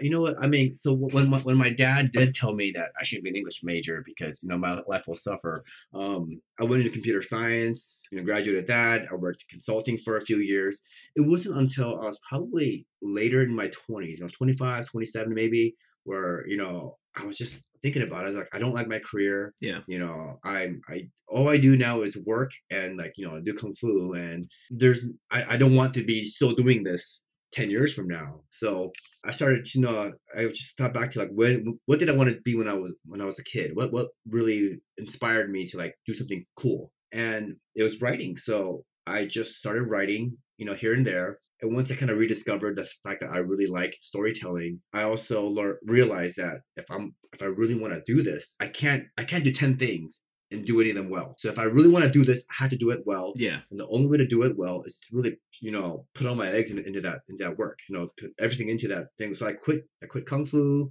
[0.00, 0.76] you know what I mean.
[0.76, 3.64] So when my, when my dad did tell me that I shouldn't be an English
[3.64, 8.06] major because you know my life will suffer, um, I went into computer science.
[8.12, 9.06] You know, graduated that.
[9.10, 10.78] I worked consulting for a few years.
[11.16, 15.74] It wasn't until I was probably later in my twenties, you know, 25, 27 maybe,
[16.04, 18.24] where you know I was just thinking about it.
[18.24, 19.54] I was like, I don't like my career.
[19.60, 19.80] Yeah.
[19.86, 23.54] You know, I'm I all I do now is work and like you know do
[23.54, 27.92] kung fu and there's I, I don't want to be still doing this 10 years
[27.92, 28.92] from now so
[29.24, 32.14] i started to you know i just thought back to like when what did i
[32.14, 35.50] want to be when i was when i was a kid what what really inspired
[35.50, 40.36] me to like do something cool and it was writing so i just started writing
[40.58, 43.38] you know here and there and once i kind of rediscovered the fact that i
[43.38, 48.02] really like storytelling i also learned realized that if i'm if i really want to
[48.06, 50.20] do this i can't i can't do 10 things
[50.50, 51.36] and do any of them well.
[51.38, 53.32] So if I really want to do this, I have to do it well.
[53.36, 53.60] Yeah.
[53.70, 56.34] And the only way to do it well is to really, you know, put all
[56.34, 57.78] my eggs in, into that into that work.
[57.88, 59.34] You know, put everything into that thing.
[59.34, 59.84] So I quit.
[60.02, 60.90] I quit kung fu.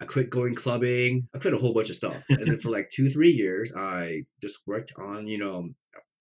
[0.00, 1.28] I quit going clubbing.
[1.34, 2.24] I quit a whole bunch of stuff.
[2.30, 5.68] and then for like two, three years, I just worked on, you know,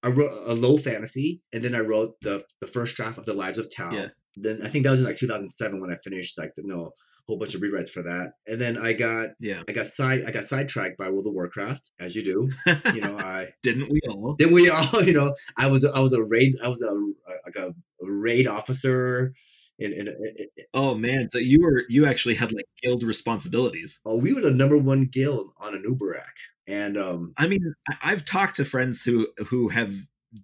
[0.03, 3.33] I wrote a low fantasy, and then I wrote the the first draft of the
[3.33, 3.91] Lives of Tao.
[3.91, 4.07] Yeah.
[4.35, 6.91] Then I think that was in like 2007 when I finished like the know
[7.29, 8.31] whole bunch of rewrites for that.
[8.47, 9.61] And then I got Yeah.
[9.67, 12.49] I got side I got sidetracked by World of Warcraft, as you do.
[12.95, 14.35] You know, I Didn't we all?
[14.39, 16.91] then we all, you know, I was I was a raid I was a
[17.45, 19.33] like a raid officer
[19.77, 23.99] in, in, in, in Oh man, so you were you actually had like guild responsibilities.
[24.05, 26.23] oh, we were the number one guild on an Uberak.
[26.69, 29.93] And um I mean, I've talked to friends who who have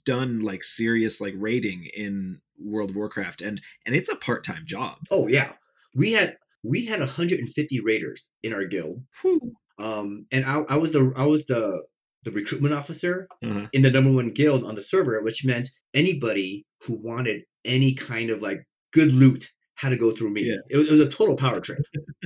[0.04, 4.64] done like serious like raiding in World of Warcraft, and and it's a part time
[4.66, 4.98] job.
[5.12, 5.52] oh yeah.
[5.94, 9.04] We had we had 150 raiders in our guild.
[9.22, 9.54] Whew.
[9.78, 11.84] Um and I, I was the I was the
[12.24, 13.68] the recruitment officer Uh-huh.
[13.72, 18.32] in the number one guild on the server, which meant anybody who wanted any kind
[18.32, 20.44] of like good loot had to go through me.
[20.44, 20.58] Yeah.
[20.70, 21.80] It, was, it was a total power trip.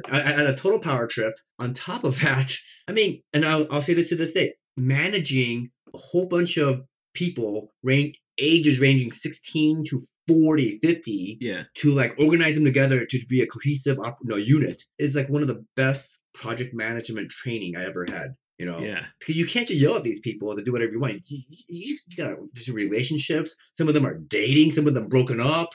[0.06, 1.34] I, I had a total power trip.
[1.58, 2.54] On top of that,
[2.88, 6.84] I mean, and I'll, I'll say this to this day, managing a whole bunch of
[7.14, 13.26] people, range, ages ranging 16 to 40, 50, Yeah, to like organize them together to
[13.28, 17.76] be a cohesive op- no, unit is like one of the best project management training
[17.76, 18.36] I ever had.
[18.58, 21.00] You know, yeah, because you can't just yell at these people to do whatever you
[21.00, 21.14] want.
[21.26, 23.56] You, you, you just gotta just relationships.
[23.74, 24.72] Some of them are dating.
[24.72, 25.70] Some of them broken up.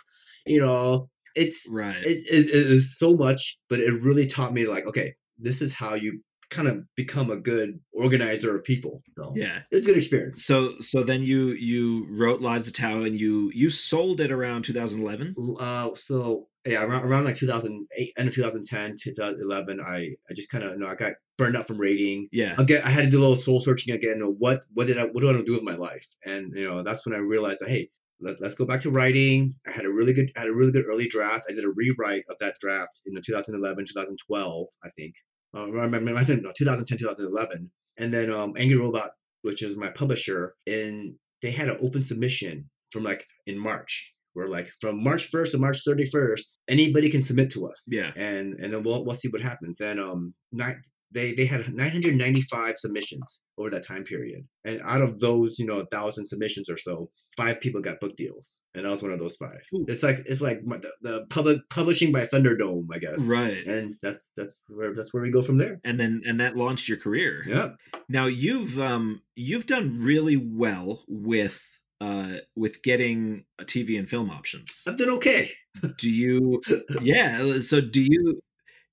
[0.47, 1.97] You know, it's right.
[1.97, 5.73] it, it, it is so much, but it really taught me like, okay, this is
[5.73, 6.21] how you
[6.51, 9.03] kind of become a good organizer of people.
[9.17, 9.61] So yeah.
[9.71, 10.45] it's a good experience.
[10.45, 14.63] So so then you you wrote Lives of Tao and you you sold it around
[14.63, 15.35] 2011.
[15.59, 20.65] Uh, so yeah, around, around like 2008, end of 2010, 2011, I I just kind
[20.65, 22.29] of you know I got burned out from rating.
[22.33, 24.15] Yeah, again I had to do a little soul searching again.
[24.17, 26.07] You know, what what did I what do I want to do with my life?
[26.25, 29.55] And you know that's when I realized that hey, let, let's go back to writing.
[29.67, 31.47] I had a really good I had a really good early draft.
[31.49, 35.15] I did a rewrite of that draft in the 2011 2012 I think.
[35.57, 37.71] Uh, I remember I think no 2010 2011.
[37.99, 39.11] And then um, Angry Robot,
[39.43, 44.13] which is my publisher, and they had an open submission from like in March.
[44.33, 47.85] Where like from March 1st to March 31st, anybody can submit to us.
[47.87, 48.11] Yeah.
[48.17, 49.81] And and then we'll we'll see what happens.
[49.81, 50.75] And um, not
[51.15, 55.79] they they had 995 submissions over that time period and out of those you know
[55.81, 59.19] a thousand submissions or so five people got book deals and i was one of
[59.19, 59.85] those five Ooh.
[59.89, 63.65] it's like it's like my- the, the public publishing by thunderdome i guess right.
[63.67, 66.89] and that's that's where that's where we go from there And then and that launched
[66.89, 67.43] your career.
[67.47, 67.71] yeah
[68.09, 71.63] Now you've um you've done really well with
[72.01, 74.85] uh with getting a TV and film options.
[74.89, 75.51] i've done okay
[75.99, 76.61] Do you
[77.03, 78.39] yeah, so do you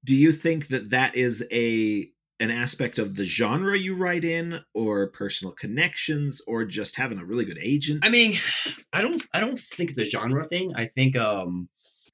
[0.04, 2.10] do you think that that is a
[2.40, 7.26] an aspect of the genre you write in or personal connections or just having a
[7.26, 8.00] really good agent?
[8.04, 8.34] i mean
[8.94, 11.70] i don't i don't think it's a genre thing i think um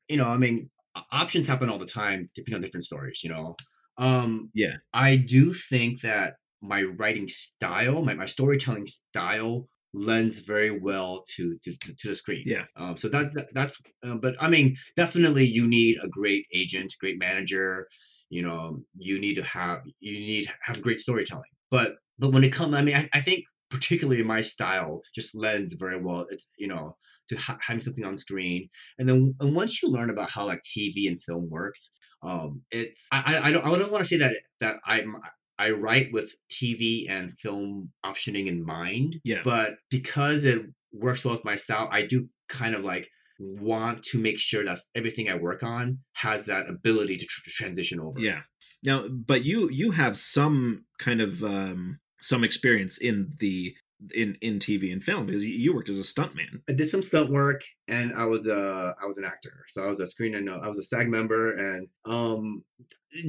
[0.10, 0.70] you know i mean
[1.12, 3.56] options happen all the time depending on different stories you know
[3.98, 4.78] um Yeah.
[4.94, 11.58] i do think that my writing style my, my storytelling style lends very well to
[11.64, 12.44] to, to the screen.
[12.46, 12.66] Yeah.
[12.76, 16.94] um so that's that, that's uh, but i mean definitely you need a great agent
[17.00, 17.88] great manager.
[18.30, 21.52] You know you need to have you need to have great storytelling.
[21.72, 25.74] But but when it comes i mean I, I think particularly my style just lends
[25.74, 26.26] very well.
[26.30, 26.96] It's you know
[27.30, 28.70] to ha- having something on screen.
[29.00, 31.92] And then and once you learn about how like tv and film works
[32.24, 35.16] um it's i i, I don't i don't want to say that that i'm
[35.60, 39.42] i write with tv and film optioning in mind Yeah.
[39.44, 40.62] but because it
[40.94, 43.08] works well with my style i do kind of like
[43.40, 48.00] want to make sure that everything i work on has that ability to tr- transition
[48.00, 48.42] over Yeah.
[48.84, 53.76] Now, but you you have some kind of um some experience in the
[54.14, 56.62] in in TV and film because you, worked as a stuntman.
[56.70, 59.66] I did some stunt work, and I was a I was an actor.
[59.70, 62.64] So I was a screen and I was a SAG member, and um,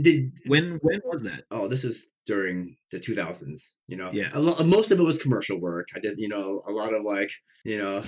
[0.03, 1.45] did When when was that?
[1.51, 3.61] oh this is during the 2000s
[3.91, 4.11] you know?
[4.13, 4.29] Yeah.
[4.35, 5.87] a lo- most of it was commercial work.
[5.97, 7.31] I did you know a lot of like
[7.65, 8.03] you know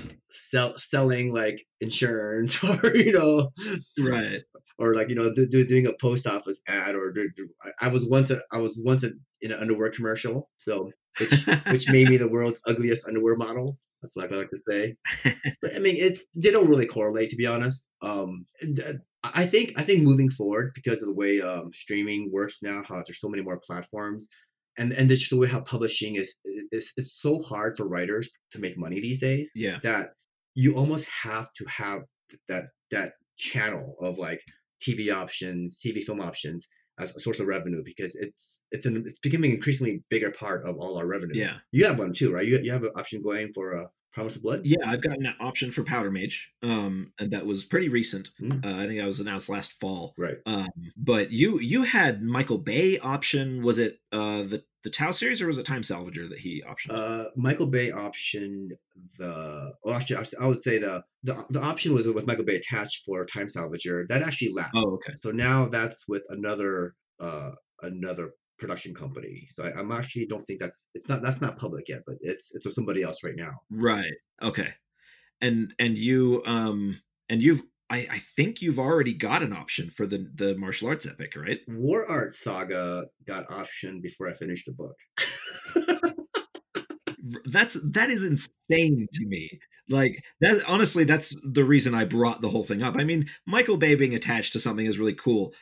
[0.50, 2.52] sell, selling like insurance
[2.84, 3.50] or you know
[3.98, 4.40] Right.
[4.78, 7.22] or like you know do, do, doing a post office ad or do,
[7.80, 9.10] I- was once a, i was once a,
[9.44, 10.74] in an underwear commercial so
[11.20, 11.34] which
[11.72, 13.68] which made me the world's ugliest underwear model.
[14.02, 14.82] That's what i like to say.
[15.62, 17.80] But i mean it's they don't really correlate to be honest.
[18.08, 22.58] Um uh, i think i think moving forward because of the way um streaming works
[22.62, 24.28] now how there's so many more platforms
[24.78, 26.36] and and just the way how publishing is
[26.72, 29.78] is it's so hard for writers to make money these days yeah.
[29.82, 30.10] that
[30.54, 32.02] you almost have to have
[32.48, 34.40] that that channel of like
[34.82, 36.68] TV options, TV film options
[36.98, 40.76] as a source of revenue because it's it's an it's becoming increasingly bigger part of
[40.78, 41.38] all our revenue.
[41.38, 41.56] Yeah.
[41.72, 42.46] You have one too, right?
[42.46, 44.62] You you have an option going for uh, Promise of Blood.
[44.64, 48.30] Yeah, I've got an option for Powder Mage, um, and that was pretty recent.
[48.40, 48.64] Mm.
[48.64, 50.14] Uh, I think that was announced last fall.
[50.18, 50.38] Right.
[50.46, 53.62] Um, but you you had Michael Bay option.
[53.62, 56.92] Was it uh, the the Tao series or was it Time Salvager that he optioned?
[56.94, 58.70] Uh, Michael Bay optioned
[59.18, 59.72] the.
[59.84, 63.04] Well, actually, actually, I would say the the the option was with Michael Bay attached
[63.04, 64.08] for Time Salvager.
[64.08, 64.76] That actually lapsed.
[64.76, 65.12] oh, okay.
[65.16, 67.50] So now that's with another uh
[67.82, 69.48] another production company.
[69.50, 72.54] So I, I'm actually don't think that's it's not that's not public yet, but it's
[72.54, 73.60] it's with somebody else right now.
[73.70, 74.12] Right.
[74.42, 74.68] Okay.
[75.40, 80.06] And and you um and you've I, I think you've already got an option for
[80.06, 81.58] the the martial arts epic, right?
[81.66, 84.96] War Arts Saga got option before I finished the book.
[87.44, 89.60] That's that is insane to me.
[89.90, 92.96] Like that honestly that's the reason I brought the whole thing up.
[92.96, 95.52] I mean, Michael Bay being attached to something is really cool,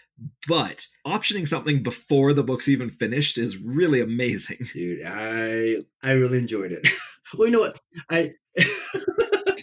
[0.47, 4.59] but optioning something before the book's even finished is really amazing.
[4.74, 6.87] Dude, I I really enjoyed it.
[7.39, 7.81] well, you know what?
[8.11, 8.33] I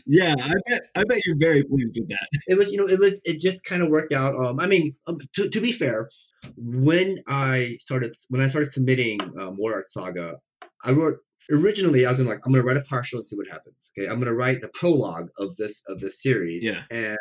[0.07, 2.28] Yeah, I bet I bet you're very pleased with that.
[2.47, 4.93] it was you know it was it just kind of worked out um i mean
[5.07, 6.09] um, to, to be fair
[6.57, 10.36] when i started when i started submitting um, war art saga
[10.84, 11.18] i wrote
[11.51, 14.19] originally i was like i'm gonna write a partial and see what happens okay i'm
[14.19, 16.83] gonna write the prologue of this of this series Yeah.
[16.91, 17.17] and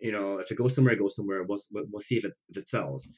[0.00, 2.56] you know if it goes somewhere it goes somewhere we'll, we'll see if it, if
[2.58, 3.08] it sells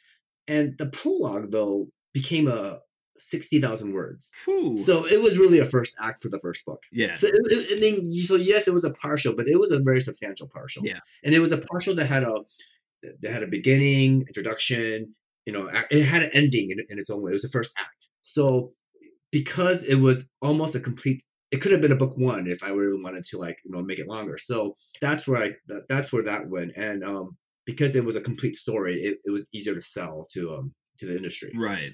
[0.46, 2.78] and the prologue though became a
[3.20, 4.78] 60000 words Whew.
[4.78, 7.14] so it was really a first act for the first book yeah.
[7.14, 9.80] so it, it, I mean, so yes, it was a partial, but it was a
[9.80, 10.84] very substantial partial.
[10.84, 11.00] Yeah.
[11.24, 12.34] and it was a partial that had a
[13.22, 15.14] that had a beginning, introduction.
[15.46, 17.30] You know, it had an ending in, in its own way.
[17.30, 18.06] It was the first act.
[18.22, 18.72] So
[19.30, 22.68] because it was almost a complete, it could have been a book one if I
[22.68, 24.38] really wanted to like you know make it longer.
[24.38, 28.20] So that's where I that, that's where that went, and um because it was a
[28.20, 31.52] complete story, it, it was easier to sell to um to the industry.
[31.56, 31.92] Right.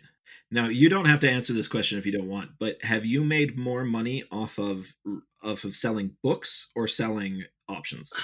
[0.50, 3.24] Now you don't have to answer this question if you don't want, but have you
[3.24, 4.94] made more money off of
[5.42, 8.12] off of selling books or selling options?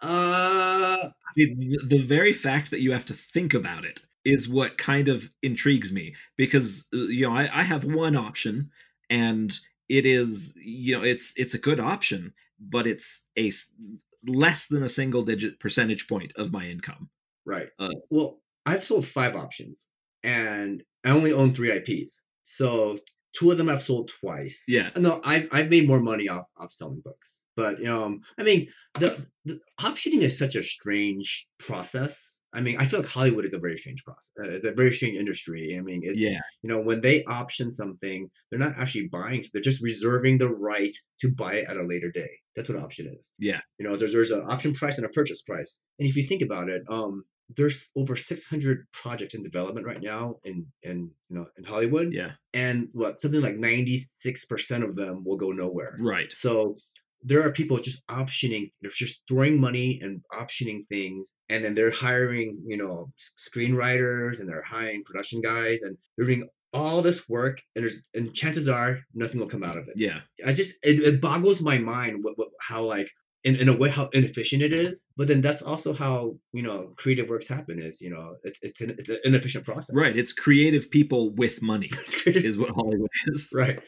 [0.00, 5.08] Uh, the, the very fact that you have to think about it is what kind
[5.08, 8.70] of intrigues me because uh, you know I, I have one option
[9.08, 9.58] and
[9.88, 13.50] it is you know it's it's a good option but it's a
[14.26, 17.10] less than a single digit percentage point of my income
[17.48, 17.70] Right.
[17.78, 19.88] Uh, well, I've sold five options,
[20.22, 22.22] and I only own three IPs.
[22.42, 22.98] So
[23.34, 24.64] two of them I've sold twice.
[24.68, 27.40] yeah No, I've I've made more money off off selling books.
[27.56, 28.68] But um, I mean,
[29.00, 32.37] the, the optioning is such a strange process.
[32.54, 34.30] I mean, I feel like Hollywood is a very strange process.
[34.38, 35.76] Uh, it's a very strange industry.
[35.78, 39.42] I mean, it's, yeah you know, when they option something, they're not actually buying.
[39.52, 42.30] They're just reserving the right to buy it at a later day.
[42.56, 43.30] That's what an option is.
[43.38, 43.60] Yeah.
[43.78, 45.80] You know, there's there's an option price and a purchase price.
[45.98, 47.24] And if you think about it, um,
[47.56, 52.32] there's over 600 projects in development right now in in you know in Hollywood, yeah
[52.52, 55.96] and what something like 96 percent of them will go nowhere.
[56.00, 56.76] right So
[57.22, 61.90] there are people just optioning, they're just throwing money and optioning things, and then they're
[61.90, 67.62] hiring, you know, screenwriters and they're hiring production guys and they're doing all this work,
[67.74, 69.94] and there's and chances are nothing will come out of it.
[69.96, 73.10] yeah I just it, it boggles my mind what, what how like
[73.44, 76.92] in, in a way how inefficient it is, but then that's also how you know
[76.96, 79.94] creative works happen is you know it's it's an, it's an inefficient process.
[79.94, 81.90] right it's creative people with money
[82.26, 83.80] is what hollywood is right.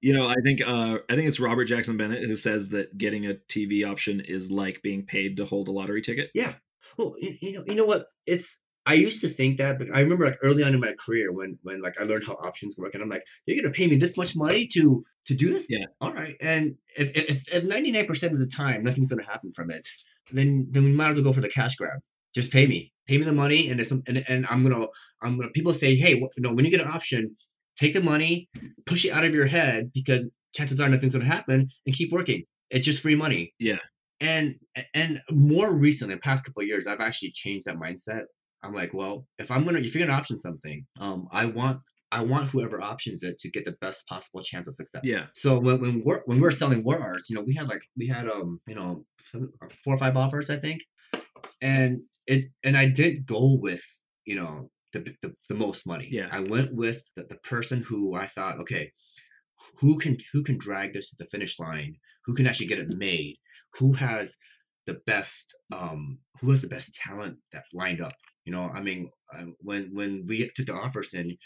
[0.00, 3.26] You know i think uh i think it's robert jackson bennett who says that getting
[3.26, 6.54] a tv option is like being paid to hold a lottery ticket Yeah.
[6.96, 8.06] Well, you, you know, you know what?
[8.26, 11.32] It's I used to think that, but I remember like early on in my career
[11.32, 13.96] when when like I learned how options work, and I'm like, you're gonna pay me
[13.96, 15.66] this much money to to do this?
[15.68, 15.86] Yeah.
[16.00, 16.36] All right.
[16.40, 19.86] And if if if 99 percent of the time nothing's gonna happen from it,
[20.32, 21.98] then then we might as well go for the cash grab.
[22.34, 24.86] Just pay me, pay me the money, and it's and, and I'm gonna
[25.20, 27.36] I'm gonna people say, hey, what, you know, when you get an option.
[27.78, 28.48] Take the money,
[28.86, 32.12] push it out of your head because chances are nothing's going to happen, and keep
[32.12, 32.44] working.
[32.70, 33.52] It's just free money.
[33.58, 33.78] Yeah.
[34.20, 34.56] And
[34.94, 38.22] and more recently, the past couple of years, I've actually changed that mindset.
[38.62, 42.22] I'm like, well, if I'm gonna if you're gonna option something, um, I want I
[42.22, 45.02] want whoever options it to get the best possible chance of success.
[45.04, 45.26] Yeah.
[45.34, 48.08] So when when we're when we're selling war arts, you know, we had like we
[48.08, 49.04] had um you know
[49.84, 50.82] four or five offers I think,
[51.60, 53.84] and it and I did go with
[54.24, 56.08] you know the the, the most money.
[56.10, 56.28] Yeah.
[56.30, 58.92] I went with the, the person who I thought okay,
[59.80, 61.96] who can who can drag this to the finish line?
[62.24, 63.36] Who can actually get it made?
[63.78, 64.36] Who has
[64.86, 68.14] the best um who has the best talent that lined up?
[68.44, 69.10] You know, I mean,
[69.60, 71.36] when when we took the offers in,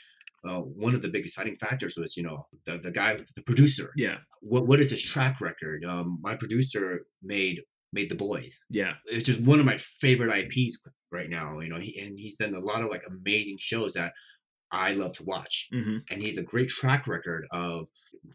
[0.47, 3.93] uh, one of the big exciting factors was you know the the guy the producer
[3.97, 4.19] Yeah.
[4.41, 8.95] what what is his track record um my producer made made the boys Yeah.
[9.07, 10.79] it's just one of my favorite ips
[11.13, 14.13] right now you know he, and he's done a lot of like amazing shows that
[14.73, 17.87] i love to watch hmm and he's a great track record of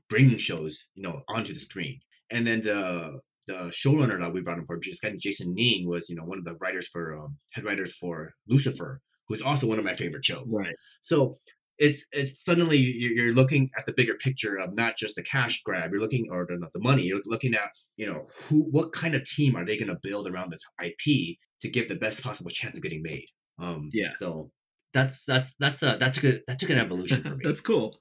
[0.10, 2.00] bringing shows you know onto the screen
[2.32, 6.10] and then the the showrunner that we brought on board this guy jason ning was
[6.10, 9.80] you know one of the writers for um, head writers for lucifer who's also one
[9.80, 10.76] of my favorite shows Right.
[11.02, 11.38] so
[11.78, 15.62] it's it's suddenly you're you're looking at the bigger picture of not just the cash
[15.64, 15.92] grab.
[15.92, 17.04] You're looking or the, the money.
[17.04, 20.26] You're looking at you know who what kind of team are they going to build
[20.30, 23.26] around this IP to give the best possible chance of getting made.
[23.60, 24.12] Um, Yeah.
[24.18, 24.52] So
[24.94, 27.42] that's that's that's a that took a that took an evolution for me.
[27.44, 27.96] That's cool.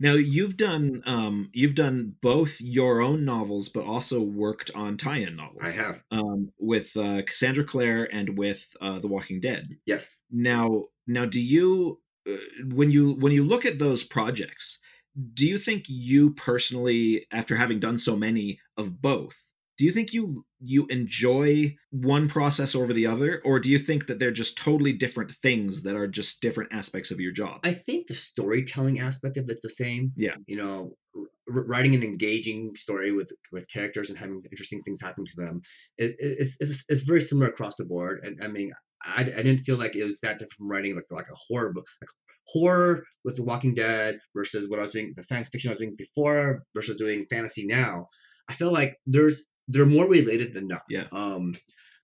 [0.00, 5.36] Now you've done um you've done both your own novels, but also worked on tie-in
[5.36, 5.60] novels.
[5.62, 9.68] I have um with uh, Cassandra Clare and with uh, The Walking Dead.
[9.86, 10.18] yes.
[10.30, 12.36] Now, now, do you uh,
[12.66, 14.78] when you when you look at those projects,
[15.34, 19.44] do you think you personally, after having done so many of both,
[19.78, 24.06] do you think you you enjoy one process over the other, or do you think
[24.06, 27.60] that they're just totally different things that are just different aspects of your job?
[27.64, 30.12] I think the storytelling aspect of it's the same.
[30.16, 30.36] Yeah.
[30.46, 30.96] You know,
[31.48, 35.60] writing an engaging story with with characters and having interesting things happen to them
[35.98, 38.20] it, it- it's, it's it's very similar across the board.
[38.24, 38.72] And I mean,
[39.04, 41.72] I, I didn't feel like it was that different from writing like like a horror
[41.72, 42.08] book, like
[42.46, 45.78] horror with The Walking Dead versus what I was doing, the science fiction I was
[45.78, 48.08] doing before versus doing fantasy now.
[48.48, 50.82] I feel like there's they're more related than not.
[50.88, 51.04] Yeah.
[51.12, 51.54] Um,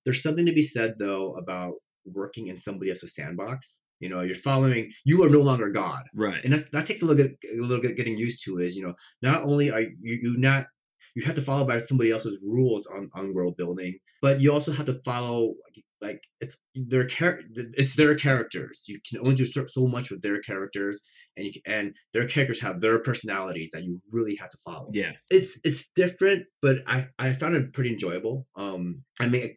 [0.05, 3.81] there's something to be said though about working in somebody else's sandbox.
[4.01, 4.93] You know, you're following.
[5.05, 6.43] You are no longer God right.
[6.45, 8.87] and that, that takes a little bit a little bit getting used to is you
[8.87, 10.67] know not only are you, you not
[11.15, 14.71] you have to follow by somebody else's rules on, on world building but you also
[14.71, 15.55] have to follow
[16.01, 20.23] like it's their char- it's their characters you can only do so, so much with
[20.23, 21.03] their characters
[21.39, 25.13] and you and their characters have their personalities that you really have to follow Yeah.
[25.31, 29.57] it's it's different but i i found it pretty enjoyable um i mean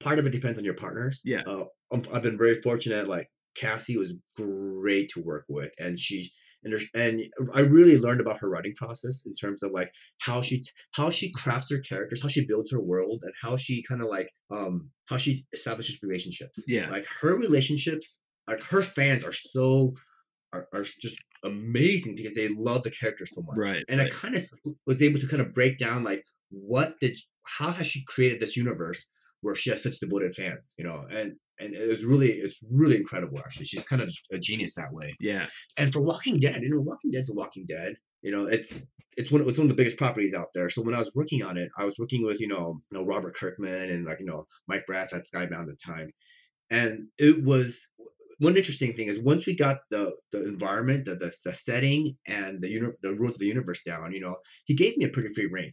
[0.00, 1.42] part of it depends on your partners Yeah.
[1.46, 6.30] uh, I'm- i've been very fortunate like cassie was great to work with and she
[6.62, 7.22] and, and
[7.54, 9.90] i really learned about her writing process in terms of like
[10.26, 10.62] how she
[10.92, 14.08] how she crafts her characters how she builds her world and how she kind of
[14.08, 16.88] like um how she establishes relationships Yeah.
[16.90, 19.94] like her relationships like her fans are so
[20.52, 23.56] are, are just amazing because they love the character so much.
[23.56, 24.08] Right, and right.
[24.08, 24.44] i kind of
[24.86, 28.56] was able to kind of break down like what did how has she created this
[28.56, 29.06] universe
[29.42, 31.06] where she has such devoted fans you know?
[31.10, 33.66] And and it was really it's really incredible actually.
[33.66, 35.14] She's kind of a genius that way.
[35.20, 35.46] Yeah.
[35.76, 38.84] and for walking dead you know walking dead's the walking dead you know it's
[39.16, 40.68] it's one, it's one of the biggest properties out there.
[40.68, 43.04] So when i was working on it i was working with you know you know
[43.04, 46.10] robert kirkman and like you know mike braff at skybound at the time.
[46.72, 47.88] And it was
[48.46, 52.60] one interesting thing is once we got the the environment the the, the setting and
[52.62, 54.36] the uni- the rules of the universe down you know
[54.68, 55.72] he gave me a pretty free reign.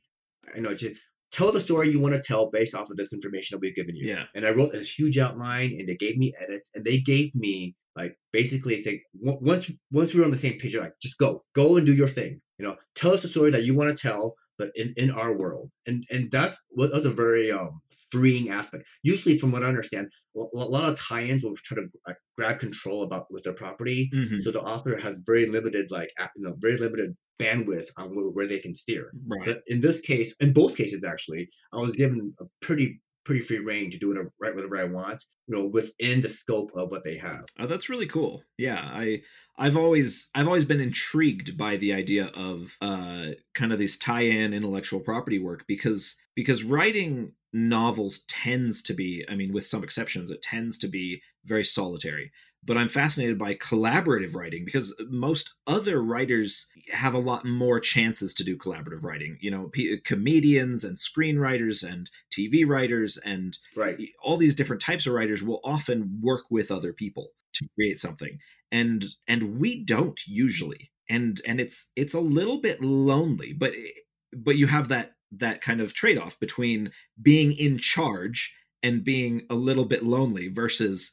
[0.55, 0.99] I know just
[1.31, 3.95] tell the story you want to tell based off of this information that we've given
[3.97, 4.05] you.
[4.13, 4.25] Yeah.
[4.35, 7.75] and i wrote this huge outline and they gave me edits and they gave me
[7.99, 9.63] like basically say on- once
[9.99, 11.29] once we were on the same page like just go
[11.61, 12.33] go and do your thing.
[12.59, 15.31] You know tell us the story that you want to tell but in, in our
[15.41, 15.69] world.
[15.87, 17.73] And and that's what was a very um
[18.11, 22.17] freeing aspect usually from what i understand a lot of tie-ins will try to like,
[22.37, 24.39] grab control about with their property Mhm.
[24.39, 28.47] so the author has very limited like you know very limited bandwidth on where, where
[28.47, 29.45] they can steer Right.
[29.45, 33.59] but in this case in both cases actually i was given a pretty pretty free
[33.59, 37.03] reign to do it right whatever i want you know within the scope of what
[37.03, 38.43] they have Oh, that's really cool.
[38.57, 39.21] Yeah, I
[39.57, 44.53] I've always I've always been intrigued by the idea of uh kind of this tie-in
[44.53, 50.31] intellectual property work because because writing novels tends to be, I mean with some exceptions,
[50.31, 52.31] it tends to be very solitary.
[52.63, 58.33] But I'm fascinated by collaborative writing because most other writers have a lot more chances
[58.33, 59.37] to do collaborative writing.
[59.39, 65.07] You know, p- comedians and screenwriters and TV writers and right all these different types
[65.07, 68.39] of writers will often work with other people to create something
[68.71, 73.73] and and we don't usually and and it's it's a little bit lonely but
[74.35, 79.55] but you have that that kind of trade-off between being in charge and being a
[79.55, 81.11] little bit lonely versus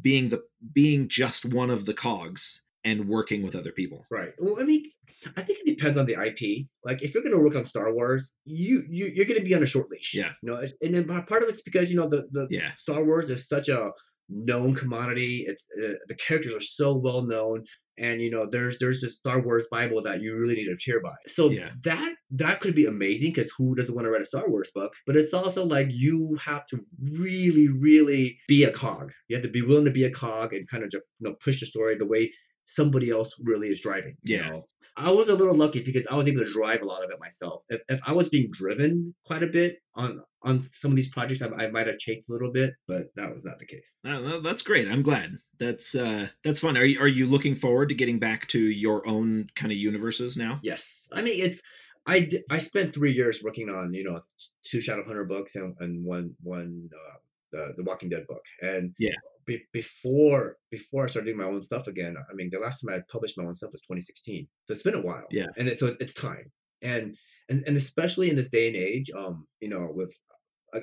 [0.00, 0.42] being the
[0.72, 4.32] being just one of the cogs and working with other people Right.
[4.38, 4.90] Well, I mean,
[5.36, 6.66] I think it depends on the IP.
[6.84, 9.54] Like, if you're going to work on Star Wars, you you you're going to be
[9.54, 10.14] on a short leash.
[10.14, 10.32] Yeah.
[10.42, 12.72] You know, and then part part of it's because you know the the Yeah.
[12.74, 13.90] Star Wars is such a
[14.28, 15.44] known commodity.
[15.48, 17.64] It's uh, the characters are so well known,
[17.98, 21.00] and you know there's there's this Star Wars Bible that you really need to cheer
[21.00, 21.14] by.
[21.26, 21.70] So Yeah.
[21.84, 24.92] that that could be amazing because who doesn't want to read a Star Wars book?
[25.06, 29.12] But it's also like you have to really really be a cog.
[29.28, 31.36] You have to be willing to be a cog and kind of just you know
[31.44, 32.32] push the story the way
[32.66, 34.16] somebody else really is driving.
[34.24, 34.50] you Yeah.
[34.50, 34.64] know?
[34.96, 37.18] I was a little lucky because I was able to drive a lot of it
[37.18, 37.62] myself.
[37.68, 41.42] If, if I was being driven quite a bit on on some of these projects,
[41.42, 44.00] I, I might have chased a little bit, but that was not the case.
[44.04, 47.94] That's great i'm glad that's uh that's fun are you are you looking forward to
[47.94, 51.60] getting back to your own kind of universes now Yes, I mean it's.
[52.06, 54.20] I, I spent three years working on you know
[54.62, 57.16] two Shadowhunter books and, and one one uh,
[57.52, 59.12] the the Walking Dead book and Yeah.
[59.46, 62.94] be, before before I started doing my own stuff again I mean the last time
[62.94, 65.46] I published my own stuff was 2016 so it's been a while Yeah.
[65.56, 66.50] and it, so it's time
[66.82, 67.16] and
[67.48, 70.14] and and especially in this day and age um you know with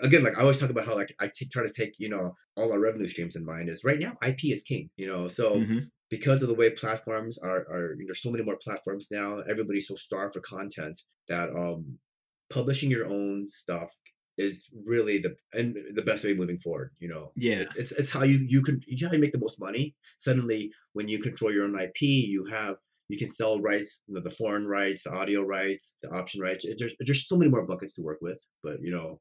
[0.02, 2.34] again like I always talk about how like I t- try to take you know
[2.58, 5.56] all our revenue streams in mind is right now IP is king you know so
[5.56, 5.90] Mhm.
[6.10, 9.96] because of the way platforms are are there's so many more platforms now everybody's so
[9.96, 11.98] starved for content that um
[12.50, 13.92] publishing your own stuff
[14.38, 17.60] is really the and the best way moving forward you know Yeah.
[17.62, 20.72] it's it's, it's how you you can you how you make the most money suddenly
[20.94, 22.76] when you control your own ip you have
[23.10, 26.64] you can sell rights you know, the foreign rights the audio rights the option rights
[26.66, 29.20] It- there's there's so many more buckets to work with but you know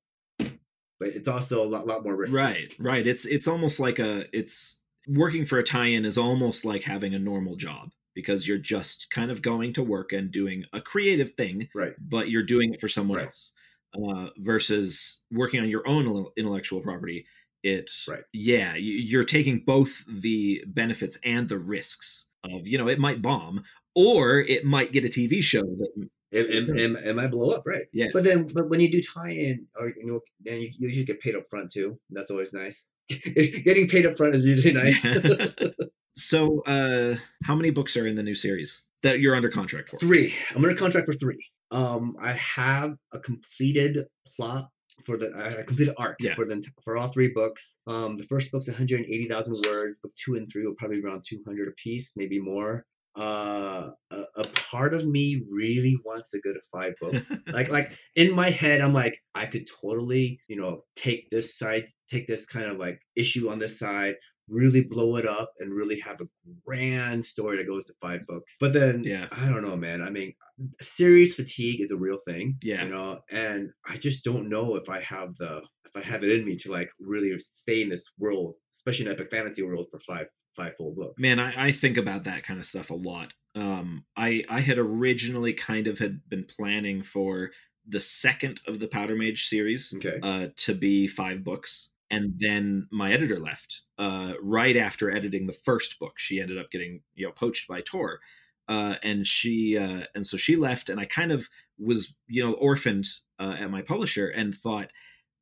[1.00, 4.24] but it's also a lot, lot more risky right right it's it's almost like a
[4.36, 4.78] it's
[5.08, 9.30] working for a tie-in is almost like having a normal job because you're just kind
[9.30, 12.88] of going to work and doing a creative thing right but you're doing it for
[12.88, 13.26] someone Right.
[13.26, 13.52] else
[13.94, 17.24] uh, versus working on your own intellectual property
[17.62, 18.22] it's Right.
[18.32, 23.20] yeah you- you're taking both the benefits and the risks of you know it might
[23.22, 27.50] bomb or it might get a tv show that It, it, it, it might blow
[27.50, 27.86] up, right?
[27.92, 28.06] Yeah.
[28.12, 31.20] But then, but when you do tie-in, or you know, then you, you usually get
[31.20, 31.98] paid up front too.
[32.10, 32.92] That's always nice.
[33.08, 35.04] Getting paid up front is usually nice.
[36.16, 37.14] so uh
[37.44, 40.34] how many books are in the new series that you're under contract for three.
[40.50, 41.44] I'm under contract for three.
[41.70, 44.06] Um, I have a completed
[44.36, 44.68] plot
[45.04, 46.34] for the a completed arc Yeah.
[46.34, 47.78] for the for all three books.
[47.86, 49.98] Um, the first book's 180,000 words.
[50.00, 52.84] Book two and three will probably be around 200 a piece, maybe more.
[53.20, 57.30] Uh, a, a part of me really wants to go to five books.
[57.52, 61.84] like like in my head i'm like i could totally you know take this side
[62.10, 64.14] take this kind of like issue on this side
[64.48, 66.26] really blow it up and really have a
[66.66, 69.28] grand story that goes to five books but then Yeah.
[69.32, 70.32] i don't know man i mean
[70.80, 72.84] series fatigue is a real thing Yeah.
[72.84, 75.60] you know and i just don't know if i have the
[75.94, 79.12] if i have it in me to like really stay in this world especially in
[79.12, 80.26] epic fantasy world for five
[80.56, 83.34] five full books Man, I, I think about that kind of stuff a lot.
[83.54, 87.50] Um, I I had originally kind of had been planning for
[87.86, 92.88] the second of the Powder Mage series okay uh, to be five books, and then
[92.90, 96.18] my editor left uh, right after editing the first book.
[96.18, 98.20] She ended up getting you know poached by Tor,
[98.68, 102.54] uh, and she uh, and so she left, and I kind of was you know
[102.54, 103.06] orphaned
[103.38, 104.90] uh, at my publisher, and thought,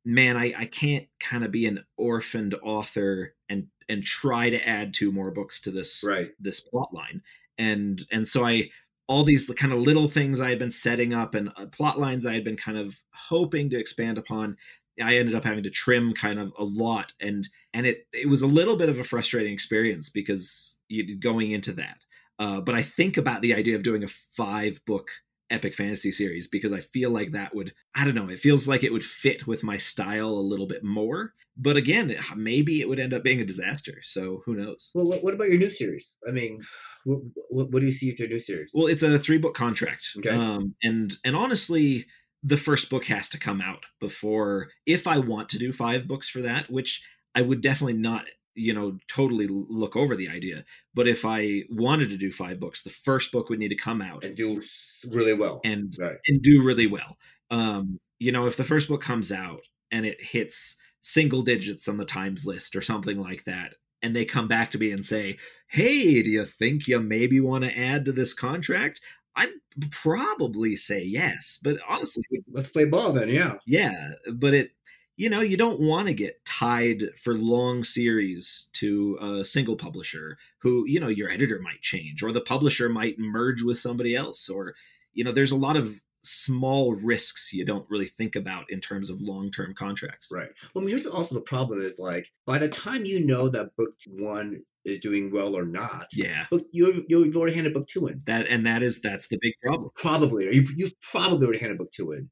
[0.05, 4.93] man, I I can't kind of be an orphaned author and and try to add
[4.93, 6.31] two more books to this right.
[6.39, 7.21] this plot line.
[7.57, 8.69] And and so i
[9.07, 12.27] all these kind of little things i had been setting up and uh, plot lines
[12.27, 14.55] i had been kind of hoping to expand upon
[15.03, 17.13] i ended up having to trim kind of a lot.
[17.19, 21.51] And and it it was a little bit of a frustrating experience because you going
[21.51, 22.05] into that.
[22.37, 25.09] Uh, but i think about the idea of doing a five book
[25.49, 28.83] epic fantasy series because i feel like that would i don't know it feels like
[28.83, 32.99] it would fit with my style a little bit more but again maybe it would
[32.99, 36.17] end up being a disaster so who knows well what, what about your new series
[36.27, 36.59] i mean
[37.05, 37.19] what,
[37.49, 40.07] what, what do you see with your new series Well, it's a three book contract.
[40.17, 40.29] Okay.
[40.29, 42.05] Um, and and honestly,
[42.43, 46.29] the first book has to come out before if I want to do five books
[46.29, 48.25] for that, which I would definitely not,
[48.59, 50.63] you know, totally look over the idea.
[50.93, 54.01] But if I wanted to do five books, the first book would need to come
[54.01, 54.61] out and do
[55.09, 57.17] really well and right and do really well.
[57.49, 61.97] Um, you know, if the first book comes out and it hits single digits on
[61.97, 65.37] the Times list or something like that, and they come back to me and say,
[65.69, 69.01] "Hey, do you think you maybe want to add to this contract?"
[69.35, 69.49] I'd
[69.91, 74.71] probably say yes, but honestly, let's play ball then yeah yeah, but it
[75.19, 80.37] you know, you don't want to get tied for long series to a single publisher
[80.61, 84.47] who, you know, your editor might change or the publisher might merge with somebody else
[84.47, 84.73] or,
[85.11, 89.09] you know, there's a lot of small risks you don't really think about in terms
[89.09, 90.29] of long-term contracts.
[90.31, 90.47] Right.
[90.73, 93.75] Well, I mean, here's also the problem is like by the time you know that
[93.75, 96.45] book one is doing well or not, Yeah.
[96.49, 98.19] book you you've already handed book two in.
[98.25, 99.89] That and that is that's the big problem.
[99.95, 102.29] Probably, or you you've probably already handed book two in.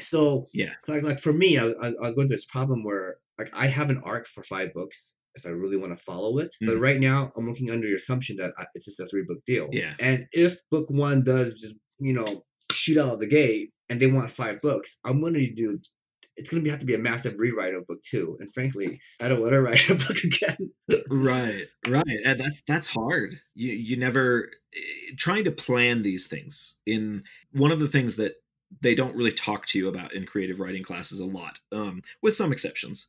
[0.00, 0.72] So Yeah.
[0.86, 3.50] like like for me, I was, I I was going through this problem where like
[3.52, 6.76] I have an arc for five books if I really want to follow it, but
[6.76, 6.80] Mhm.
[6.80, 9.68] right now I'm working under the assumption that I, it's just a three book deal.
[9.72, 9.94] Yeah.
[10.00, 12.26] And if book one does just you know
[12.72, 15.78] shoot out of the gate and they want five books, I'm going to do.
[16.36, 19.26] It's going to have to be a massive rewrite of book two, and frankly, I
[19.26, 20.70] don't want to write a book again.
[21.10, 26.76] right right and that's that's hard you you never eh, trying to plan these things
[26.86, 28.34] in one of the things that
[28.80, 32.34] they don't really talk to you about in creative writing classes a lot um, with
[32.34, 33.08] some exceptions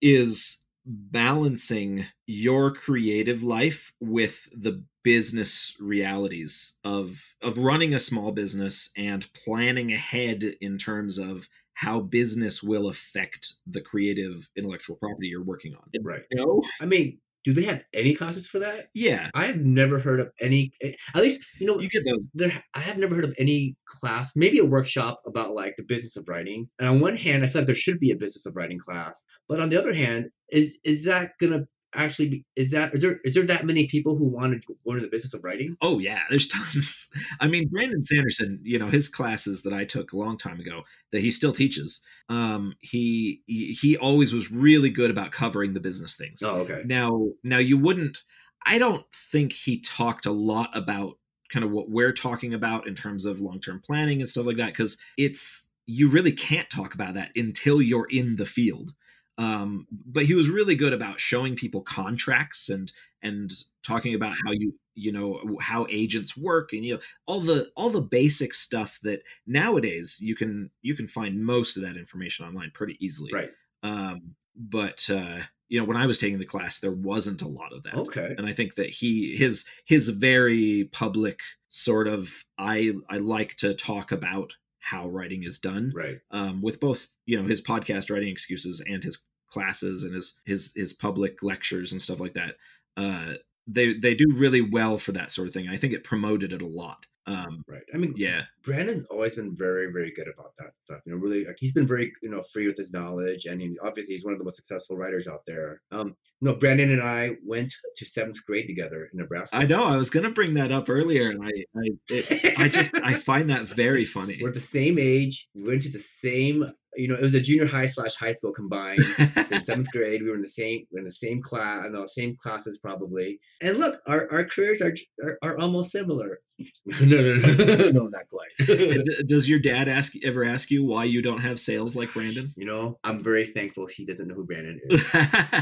[0.00, 8.90] is balancing your creative life with the business realities of of running a small business
[8.96, 15.42] and planning ahead in terms of how business will affect the creative intellectual property you're
[15.42, 16.22] working on right.
[16.30, 18.88] you know I mean, do they have any classes for that?
[18.94, 20.72] yeah I have never heard of any.
[21.14, 24.32] At least you know you get those there I have never heard of any class,
[24.36, 26.68] maybe a workshop about like the business of writing.
[26.78, 29.24] And on one hand, I feel like there should be a business of writing class,
[29.48, 32.44] but on the other hand, is is that gonna actually?
[32.56, 35.10] Is that is there is there that many people who want to go into the
[35.10, 35.76] business of writing?
[35.82, 37.08] oh yeah there's tons
[37.40, 40.82] i mean brandon sanderson you know his classes that i took a long time ago
[41.10, 45.80] that he still teaches um he he, he always was really good about covering the
[45.80, 46.82] business things Oh, okay.
[46.84, 48.22] now now you wouldn't
[48.66, 51.18] i don't think he talked a lot about
[51.50, 54.68] kind of what we're talking about in terms of long-term planning and stuff like that
[54.72, 58.94] because it's you really can't talk about that until you're in the field
[59.38, 63.50] um, but he was really good about showing people contracts and and
[63.86, 67.88] talking about how you you know how agents work and you know all the all
[67.90, 72.70] the basic stuff that nowadays you can you can find most of that information online
[72.74, 73.50] pretty easily Right.
[73.82, 77.72] um, but uh, you know when i was taking the class there wasn't a lot
[77.72, 78.34] of that Okay.
[78.36, 83.72] and i think that he his his very public sort of i i like to
[83.72, 85.92] talk about how writing is done.
[85.94, 86.18] Right.
[86.30, 90.72] um, with both you know his podcast writing excuses and his classes and his his
[90.74, 92.56] his public lectures and stuff like that
[92.96, 93.34] uh
[93.66, 95.68] they they do really well for that sort of thing.
[95.68, 97.82] I think it promoted it a lot um Right.
[97.94, 101.00] I mean, yeah Brandon's always been very, very good about that stuff.
[101.04, 103.76] You know, really, like he's been very, you know, free with his knowledge, and he,
[103.84, 105.80] obviously he's one of the most successful writers out there.
[105.90, 109.56] Um, no, Brandon and I went to seventh grade together in Nebraska.
[109.56, 112.92] i know i was gonna bring that up earlier and i i it, i just
[113.02, 115.48] i find that very funny We're the same age.
[115.54, 116.64] We went to the same,
[116.96, 119.00] you know, it was a junior high slash high school combined.
[119.50, 121.88] in seventh grade, we were in the same, we were in the same class, uh,
[121.88, 123.38] no, same classes probably.
[123.60, 126.40] And look, our, our careers are, are are almost similar.
[126.86, 129.06] no, no, no, no, not quite.
[129.26, 132.66] Does your dad ask ever ask you why you don't have sales like brandon you
[132.66, 135.14] know, I'm very thankful he doesn't know who Brandon is.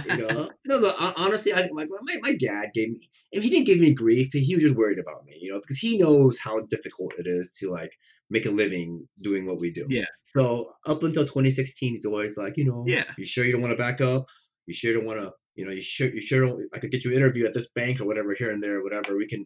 [0.07, 3.67] you know no no honestly i like my, my dad gave me if he didn't
[3.67, 6.61] give me grief he was just worried about me you know because he knows how
[6.67, 7.93] difficult it is to like
[8.31, 10.05] make a living doing what we do Yeah.
[10.23, 13.05] so up until 2016 he's always like you know Yeah.
[13.19, 14.27] you sure you don't want to back up
[14.67, 17.05] you sure don't want to you know you sure you sure don't i could get
[17.05, 19.45] you an interview at this bank or whatever here and there whatever we can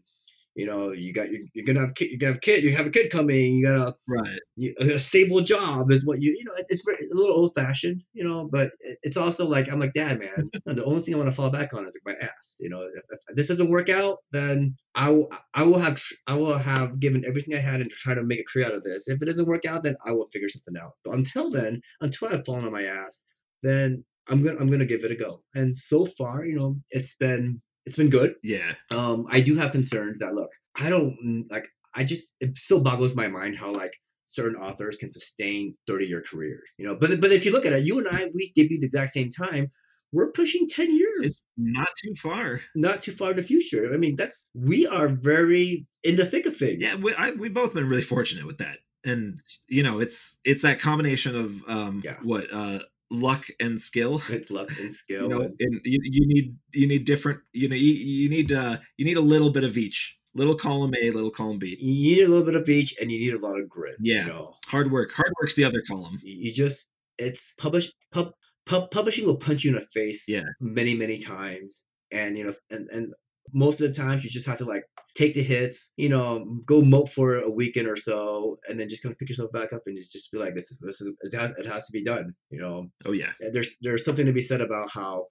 [0.54, 2.86] you know you got you, you're gonna have kid you gonna have kid you have
[2.86, 4.38] a kid coming you gotta right.
[4.56, 8.02] you, a stable job is what you you know it's very, a little old fashioned
[8.12, 8.70] you know but
[9.02, 11.74] it's also like i'm like dad man the only thing i want to fall back
[11.74, 15.10] on is like my ass you know if, if this doesn't work out then i
[15.10, 18.14] will i will have tr- i will have given everything i had and to try
[18.14, 19.08] to make a career out of this.
[19.08, 20.92] If it doesn't work out then i will figure something out.
[21.04, 23.26] But until then until i've fallen on my ass
[23.62, 25.40] then i'm gonna i'm gonna give it a go.
[25.54, 28.34] And so far you know it's been it's been good.
[28.42, 28.72] Yeah.
[28.90, 32.80] Um i do have concerns that look i don't mm, like i just it still
[32.80, 33.92] boggles my mind how like
[34.26, 36.96] certain authors can sustain 30 year careers you know?
[36.96, 39.30] But but if you look at it you and i we debuted the exact same
[39.30, 39.70] time.
[40.12, 41.26] We're pushing 10 years.
[41.26, 42.60] It's not too far.
[42.76, 43.92] Not too far in the future.
[43.92, 46.82] I mean that's we are very in the thick of things.
[46.82, 48.78] Yeah we, I, we both been really fortunate with that.
[49.04, 52.16] And you know it's it's that combination of um Yeah.
[52.22, 52.78] what uh
[53.10, 54.20] luck and skill.
[54.30, 55.22] It's luck and skill.
[55.22, 58.78] you know and- you, you need you need different you know you, you need uh
[58.96, 60.18] you need a little bit of each.
[60.36, 61.76] Little column a little column b.
[61.80, 64.22] You need a little bit of each and you need a lot of grit Yeah.
[64.26, 64.54] you know?
[64.66, 65.12] Hard work.
[65.12, 66.18] Hard work's the other column.
[66.24, 68.32] You just it's publish pub,
[68.66, 70.42] pub publishing will punch you in the face Yeah.
[70.60, 71.82] many many times.
[72.10, 73.14] And you know and and
[73.52, 74.84] most of the times you just have to like
[75.14, 79.02] take the hits, you know, go mope for a weekend or so, and then just
[79.02, 81.34] kind of pick yourself back up and just, be like, this is this is it
[81.34, 82.86] has, it has to be done, you know.
[83.04, 83.32] Oh yeah.
[83.52, 85.26] There's there's something to be said about how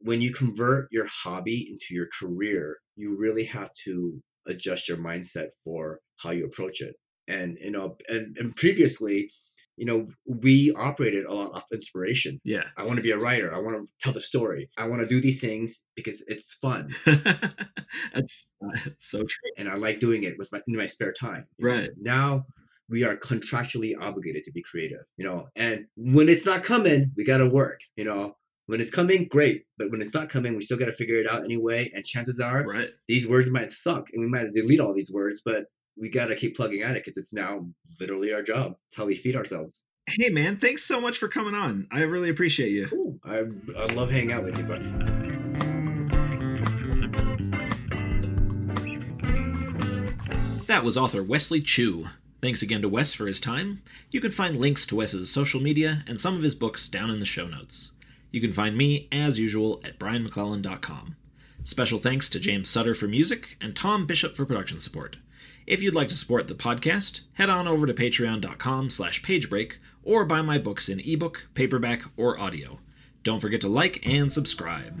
[0.00, 5.48] when you convert your hobby into your career, you really have to adjust your mindset
[5.64, 6.94] for how you approach it.
[7.28, 9.30] And you know, and, and previously,
[9.80, 10.00] you know,
[10.44, 10.54] we
[10.88, 12.32] operated a lot off inspiration.
[12.54, 12.64] Yeah.
[12.76, 13.48] I want to be a writer.
[13.54, 14.62] I want to tell the story.
[14.76, 15.68] I want to do these things
[15.98, 16.82] because it's fun
[18.14, 19.50] That's uh, so true.
[19.58, 21.46] and I like doing it with my in my spare time.
[21.58, 21.72] you know.
[21.74, 21.90] Right.
[22.00, 22.44] Now
[22.88, 25.48] we are contractually obligated to be creative, you know.
[25.56, 28.34] And when it's not coming, we got to work, you know.
[28.66, 29.64] When it's coming, great.
[29.78, 31.90] But when it's not coming, we still got to figure it out anyway.
[31.94, 32.90] And chances are, Right.
[33.08, 35.64] these words might suck and we might delete all these words, but
[35.96, 37.66] we got to keep plugging at it because it's now
[38.00, 38.76] literally our job.
[38.88, 39.82] It's how we feed ourselves.
[40.08, 41.86] Hey man, thanks so much for coming on.
[41.92, 42.86] I really appreciate you.
[42.88, 43.18] Cool.
[43.24, 43.44] I,
[43.78, 45.20] I love hanging out with you, buddy.
[50.66, 52.08] That was author Wesley Chu.
[52.40, 53.82] Thanks again to Wes for his time.
[54.10, 57.18] You can find links to Wes's social media and some of his books down in
[57.18, 57.92] the show notes.
[58.30, 61.16] You can find me, as usual, at brianmcclellan.com.
[61.64, 65.18] Special thanks to James Sutter for music and Tom Bishop for production support.
[65.70, 70.24] If you'd like to support the podcast, head on over to patreon.com slash pagebreak or
[70.24, 72.80] buy my books in ebook, paperback, or audio.
[73.22, 75.00] Don't forget to like and subscribe.